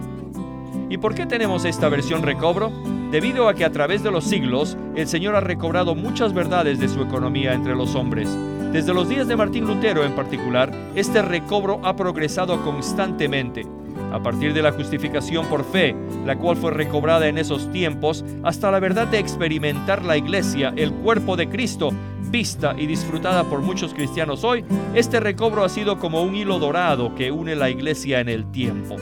¿Y 0.89 0.99
por 0.99 1.15
qué 1.15 1.27
tenemos 1.27 1.65
esta 1.65 1.89
versión 1.89 2.23
recobro? 2.23 2.71
Debido 3.11 3.49
a 3.49 3.55
que 3.55 3.65
a 3.65 3.73
través 3.73 4.03
de 4.05 4.11
los 4.13 4.25
siglos 4.25 4.77
el 4.95 5.09
Señor 5.09 5.35
ha 5.35 5.41
recobrado 5.41 5.95
muchas 5.97 6.33
verdades 6.33 6.79
de 6.79 6.89
su 6.89 7.03
economía 7.03 7.55
entre 7.55 7.75
los 7.75 7.97
hombres. 7.97 8.29
Desde 8.73 8.95
los 8.95 9.09
días 9.09 9.27
de 9.27 9.37
Martín 9.37 9.67
Lutero 9.67 10.05
en 10.05 10.15
particular, 10.15 10.73
este 10.95 11.23
recobro 11.23 11.81
ha 11.85 11.97
progresado 11.97 12.63
constantemente. 12.63 13.67
A 14.13 14.23
partir 14.23 14.55
de 14.55 14.63
la 14.63 14.73
justificación 14.73 15.47
por 15.47 15.65
fe, 15.65 15.97
la 16.25 16.37
cual 16.37 16.57
fue 16.57 16.71
recobrada 16.71 17.27
en 17.27 17.39
esos 17.39 17.71
tiempos, 17.73 18.25
hasta 18.45 18.71
la 18.71 18.79
verdad 18.79 19.09
de 19.09 19.19
experimentar 19.19 20.05
la 20.05 20.17
iglesia, 20.17 20.73
el 20.77 20.93
cuerpo 20.93 21.37
de 21.37 21.49
Cristo, 21.49 21.91
vista 22.31 22.75
y 22.79 22.87
disfrutada 22.87 23.45
por 23.45 23.61
muchos 23.61 23.93
cristianos 23.93 24.45
hoy, 24.45 24.65
este 24.95 25.19
recobro 25.19 25.65
ha 25.65 25.69
sido 25.69 25.99
como 25.99 26.23
un 26.23 26.37
hilo 26.37 26.59
dorado 26.59 27.15
que 27.15 27.33
une 27.33 27.57
la 27.57 27.71
iglesia 27.71 28.21
en 28.21 28.29
el 28.29 28.51
tiempo. 28.51 28.97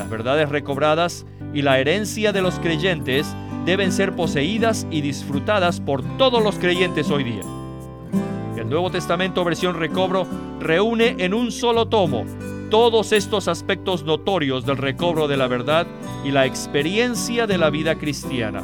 Las 0.00 0.08
verdades 0.08 0.48
recobradas 0.48 1.26
y 1.52 1.60
la 1.60 1.78
herencia 1.78 2.32
de 2.32 2.40
los 2.40 2.58
creyentes 2.58 3.36
deben 3.66 3.92
ser 3.92 4.16
poseídas 4.16 4.86
y 4.90 5.02
disfrutadas 5.02 5.78
por 5.78 6.02
todos 6.16 6.42
los 6.42 6.58
creyentes 6.58 7.10
hoy 7.10 7.22
día. 7.22 7.42
El 8.56 8.70
Nuevo 8.70 8.90
Testamento 8.90 9.44
versión 9.44 9.78
recobro 9.78 10.26
reúne 10.58 11.16
en 11.18 11.34
un 11.34 11.52
solo 11.52 11.88
tomo 11.88 12.24
todos 12.70 13.12
estos 13.12 13.46
aspectos 13.46 14.02
notorios 14.02 14.64
del 14.64 14.78
recobro 14.78 15.28
de 15.28 15.36
la 15.36 15.48
verdad 15.48 15.86
y 16.24 16.30
la 16.30 16.46
experiencia 16.46 17.46
de 17.46 17.58
la 17.58 17.68
vida 17.68 17.96
cristiana. 17.96 18.62